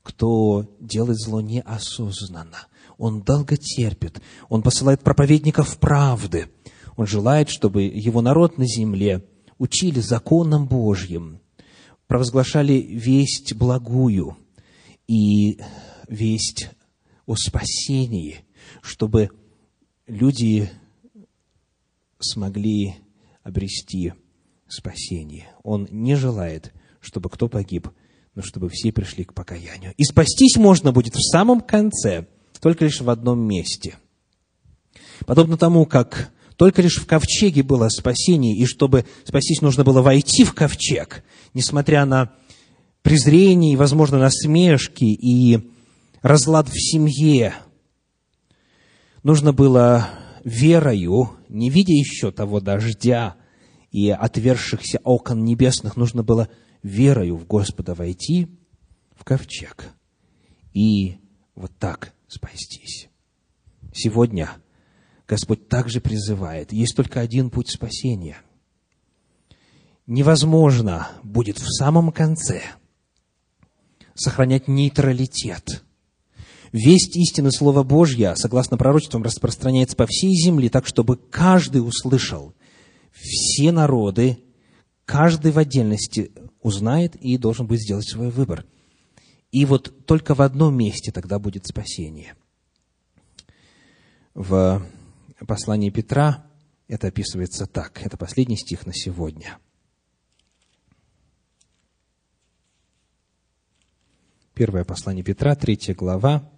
кто 0.02 0.66
делает 0.80 1.18
зло 1.18 1.40
неосознанно. 1.42 2.66
Он 2.96 3.22
долго 3.22 3.56
терпит, 3.56 4.22
он 4.48 4.62
посылает 4.62 5.02
проповедников 5.02 5.78
правды, 5.78 6.48
он 6.96 7.06
желает, 7.06 7.50
чтобы 7.50 7.82
его 7.82 8.22
народ 8.22 8.56
на 8.56 8.66
земле 8.66 9.24
учили 9.58 10.00
законам 10.00 10.66
Божьим, 10.66 11.40
провозглашали 12.06 12.74
весть 12.74 13.54
благую 13.54 14.36
и 15.06 15.58
весть 16.08 16.70
о 17.26 17.36
спасении, 17.36 18.44
чтобы 18.82 19.30
люди 20.06 20.70
смогли 22.18 22.96
обрести 23.42 24.14
спасение. 24.68 25.48
Он 25.62 25.88
не 25.90 26.16
желает, 26.16 26.72
чтобы 27.00 27.30
кто 27.30 27.48
погиб, 27.48 27.88
но 28.34 28.42
чтобы 28.42 28.68
все 28.68 28.92
пришли 28.92 29.24
к 29.24 29.34
покаянию. 29.34 29.94
И 29.96 30.04
спастись 30.04 30.56
можно 30.56 30.92
будет 30.92 31.14
в 31.14 31.30
самом 31.30 31.60
конце, 31.60 32.26
только 32.60 32.84
лишь 32.84 33.00
в 33.00 33.10
одном 33.10 33.40
месте. 33.40 33.98
Подобно 35.26 35.56
тому, 35.56 35.86
как 35.86 36.32
только 36.56 36.82
лишь 36.82 36.98
в 36.98 37.06
ковчеге 37.06 37.62
было 37.62 37.88
спасение, 37.88 38.56
и 38.56 38.64
чтобы 38.66 39.04
спастись, 39.24 39.60
нужно 39.60 39.84
было 39.84 40.02
войти 40.02 40.44
в 40.44 40.54
ковчег, 40.54 41.24
несмотря 41.52 42.04
на 42.04 42.32
презрение 43.02 43.74
и, 43.74 43.76
возможно, 43.76 44.18
насмешки 44.18 45.04
и 45.04 45.70
разлад 46.22 46.68
в 46.68 46.74
семье. 46.74 47.54
Нужно 49.22 49.52
было 49.52 50.08
верою, 50.44 51.30
не 51.48 51.70
видя 51.70 51.92
еще 51.92 52.30
того 52.30 52.60
дождя, 52.60 53.36
и 53.90 54.10
отвершихся 54.10 55.00
окон 55.04 55.44
небесных 55.44 55.96
нужно 55.96 56.22
было 56.22 56.48
верою 56.82 57.36
в 57.36 57.46
Господа 57.46 57.94
войти 57.94 58.48
в 59.14 59.24
ковчег 59.24 59.88
и 60.72 61.18
вот 61.54 61.70
так 61.78 62.12
спастись. 62.26 63.08
Сегодня 63.92 64.50
Господь 65.26 65.68
также 65.68 66.00
призывает, 66.00 66.72
есть 66.72 66.94
только 66.94 67.20
один 67.20 67.50
путь 67.50 67.70
спасения. 67.70 68.38
Невозможно 70.06 71.08
будет 71.22 71.58
в 71.58 71.66
самом 71.66 72.12
конце 72.12 72.62
сохранять 74.14 74.68
нейтралитет. 74.68 75.82
Весть 76.72 77.16
истины 77.16 77.50
Слова 77.52 77.82
Божья, 77.84 78.34
согласно 78.36 78.76
пророчествам, 78.76 79.22
распространяется 79.22 79.96
по 79.96 80.06
всей 80.06 80.34
земле, 80.34 80.68
так, 80.68 80.86
чтобы 80.86 81.16
каждый 81.16 81.78
услышал 81.78 82.54
все 83.12 83.72
народы, 83.72 84.38
каждый 85.04 85.52
в 85.52 85.58
отдельности 85.58 86.32
узнает 86.60 87.16
и 87.16 87.38
должен 87.38 87.66
будет 87.66 87.80
сделать 87.80 88.08
свой 88.08 88.30
выбор. 88.30 88.66
И 89.52 89.64
вот 89.64 90.04
только 90.04 90.34
в 90.34 90.42
одном 90.42 90.76
месте 90.76 91.12
тогда 91.12 91.38
будет 91.38 91.66
спасение. 91.66 92.34
В 94.34 94.84
послании 95.46 95.90
Петра 95.90 96.44
это 96.88 97.08
описывается 97.08 97.66
так. 97.66 98.04
Это 98.04 98.16
последний 98.16 98.56
стих 98.56 98.86
на 98.86 98.92
сегодня. 98.92 99.58
Первое 104.52 104.84
послание 104.84 105.24
Петра, 105.24 105.56
третья 105.56 105.94
глава, 105.94 106.48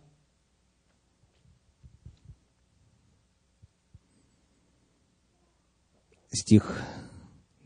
стих 6.31 6.83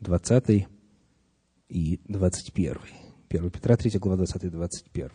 20 0.00 0.68
и 1.68 2.00
21. 2.06 2.78
1 3.28 3.50
Петра 3.50 3.76
3 3.76 3.98
глава 3.98 4.18
20 4.18 4.44
и 4.44 4.48
21. 4.50 5.10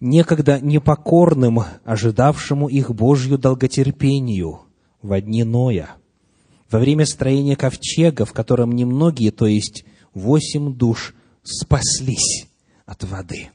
«Некогда 0.00 0.60
непокорным, 0.60 1.60
ожидавшему 1.84 2.68
их 2.68 2.90
Божью 2.94 3.36
долготерпению 3.36 4.71
во 5.02 5.20
дни 5.20 5.44
Ноя, 5.44 5.96
во 6.70 6.78
время 6.78 7.04
строения 7.06 7.56
ковчега, 7.56 8.24
в 8.24 8.32
котором 8.32 8.72
немногие, 8.72 9.30
то 9.30 9.46
есть 9.46 9.84
восемь 10.14 10.74
душ, 10.74 11.14
спаслись 11.42 12.48
от 12.86 13.04
воды». 13.04 13.50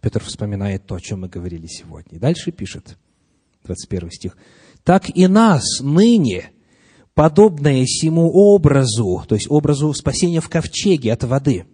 Петр 0.00 0.22
вспоминает 0.22 0.86
то, 0.86 0.94
о 0.94 1.00
чем 1.00 1.22
мы 1.22 1.28
говорили 1.28 1.66
сегодня. 1.66 2.18
Дальше 2.18 2.52
пишет, 2.52 2.96
21 3.64 4.10
стих, 4.10 4.36
«Так 4.84 5.10
и 5.16 5.26
нас 5.26 5.80
ныне, 5.80 6.52
подобное 7.14 7.84
сему 7.86 8.30
образу, 8.30 9.24
то 9.26 9.34
есть 9.34 9.50
образу 9.50 9.92
спасения 9.94 10.40
в 10.40 10.48
ковчеге 10.48 11.12
от 11.12 11.24
воды, 11.24 11.66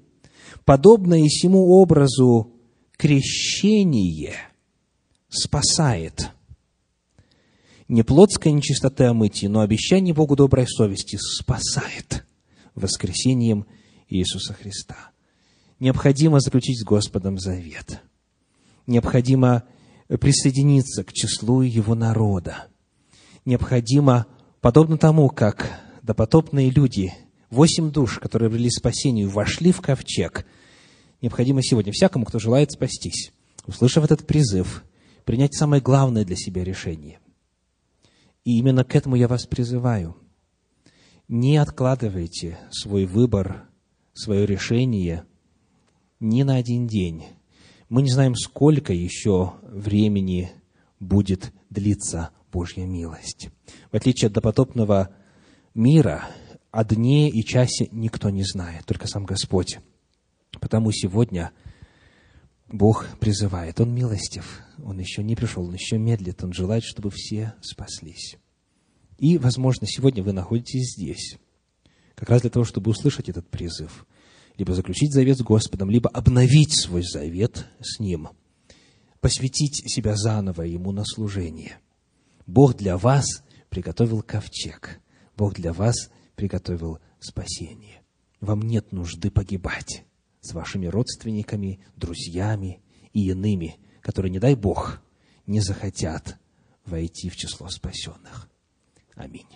подобное 0.64 1.28
сему 1.28 1.66
образу 1.66 2.52
крещение 2.96 4.34
спасает. 5.28 6.30
Не 7.88 8.02
плотской 8.02 8.52
нечистоты 8.52 9.04
омытия, 9.04 9.48
но 9.48 9.60
обещание 9.60 10.14
Богу 10.14 10.36
доброй 10.36 10.66
совести 10.66 11.16
спасает 11.16 12.24
воскресением 12.74 13.66
Иисуса 14.08 14.54
Христа. 14.54 15.10
Необходимо 15.78 16.40
заключить 16.40 16.80
с 16.80 16.84
Господом 16.84 17.38
завет. 17.38 18.00
Необходимо 18.86 19.64
присоединиться 20.08 21.04
к 21.04 21.12
числу 21.12 21.62
Его 21.62 21.94
народа. 21.94 22.68
Необходимо 23.44 24.26
Подобно 24.62 24.96
тому, 24.96 25.28
как 25.28 25.80
допотопные 26.02 26.70
люди, 26.70 27.12
восемь 27.50 27.90
душ, 27.90 28.20
которые 28.20 28.46
обрели 28.46 28.70
спасению, 28.70 29.28
вошли 29.28 29.72
в 29.72 29.80
ковчег, 29.80 30.46
необходимо 31.20 31.64
сегодня 31.64 31.92
всякому, 31.92 32.24
кто 32.24 32.38
желает 32.38 32.70
спастись, 32.70 33.32
услышав 33.66 34.04
этот 34.04 34.24
призыв, 34.24 34.84
принять 35.24 35.56
самое 35.56 35.82
главное 35.82 36.24
для 36.24 36.36
себя 36.36 36.62
решение. 36.62 37.18
И 38.44 38.58
именно 38.58 38.84
к 38.84 38.94
этому 38.94 39.16
я 39.16 39.28
вас 39.28 39.46
призываю. 39.46 40.16
Не 41.28 41.56
откладывайте 41.56 42.58
свой 42.70 43.06
выбор, 43.06 43.68
свое 44.12 44.46
решение 44.46 45.24
ни 46.20 46.42
на 46.42 46.56
один 46.56 46.86
день. 46.86 47.24
Мы 47.88 48.02
не 48.02 48.10
знаем, 48.10 48.34
сколько 48.34 48.92
еще 48.92 49.54
времени 49.62 50.50
будет 50.98 51.52
длиться 51.70 52.30
Божья 52.52 52.84
милость. 52.84 53.48
В 53.90 53.96
отличие 53.96 54.28
от 54.28 54.34
допотопного 54.34 55.14
мира, 55.74 56.24
о 56.70 56.84
дне 56.84 57.30
и 57.30 57.44
часе 57.44 57.88
никто 57.92 58.30
не 58.30 58.44
знает, 58.44 58.84
только 58.86 59.06
сам 59.06 59.24
Господь. 59.24 59.78
Потому 60.60 60.92
сегодня 60.92 61.52
Бог 62.72 63.06
призывает, 63.20 63.80
Он 63.80 63.94
милостив, 63.94 64.62
Он 64.82 64.98
еще 64.98 65.22
не 65.22 65.36
пришел, 65.36 65.64
Он 65.66 65.74
еще 65.74 65.98
медлит, 65.98 66.42
Он 66.42 66.52
желает, 66.54 66.82
чтобы 66.82 67.10
все 67.10 67.54
спаслись. 67.60 68.36
И, 69.18 69.36
возможно, 69.36 69.86
сегодня 69.86 70.22
вы 70.22 70.32
находитесь 70.32 70.94
здесь, 70.96 71.36
как 72.14 72.30
раз 72.30 72.40
для 72.40 72.50
того, 72.50 72.64
чтобы 72.64 72.90
услышать 72.90 73.28
этот 73.28 73.48
призыв, 73.48 74.06
либо 74.56 74.74
заключить 74.74 75.12
завет 75.12 75.38
с 75.38 75.42
Господом, 75.42 75.90
либо 75.90 76.08
обновить 76.08 76.74
свой 76.74 77.02
завет 77.02 77.66
с 77.80 78.00
Ним, 78.00 78.30
посвятить 79.20 79.82
себя 79.92 80.16
заново 80.16 80.62
Ему 80.62 80.92
на 80.92 81.04
служение. 81.04 81.78
Бог 82.46 82.74
для 82.74 82.96
вас 82.96 83.44
приготовил 83.68 84.22
ковчег, 84.22 84.98
Бог 85.36 85.54
для 85.54 85.74
вас 85.74 86.10
приготовил 86.36 86.98
спасение. 87.20 88.00
Вам 88.40 88.62
нет 88.62 88.92
нужды 88.92 89.30
погибать 89.30 90.04
с 90.42 90.52
вашими 90.52 90.86
родственниками, 90.86 91.80
друзьями 91.96 92.82
и 93.12 93.28
иными, 93.30 93.78
которые, 94.02 94.30
не 94.30 94.38
дай 94.38 94.54
Бог, 94.54 95.00
не 95.46 95.60
захотят 95.60 96.38
войти 96.84 97.30
в 97.30 97.36
число 97.36 97.68
спасенных. 97.68 98.50
Аминь. 99.14 99.48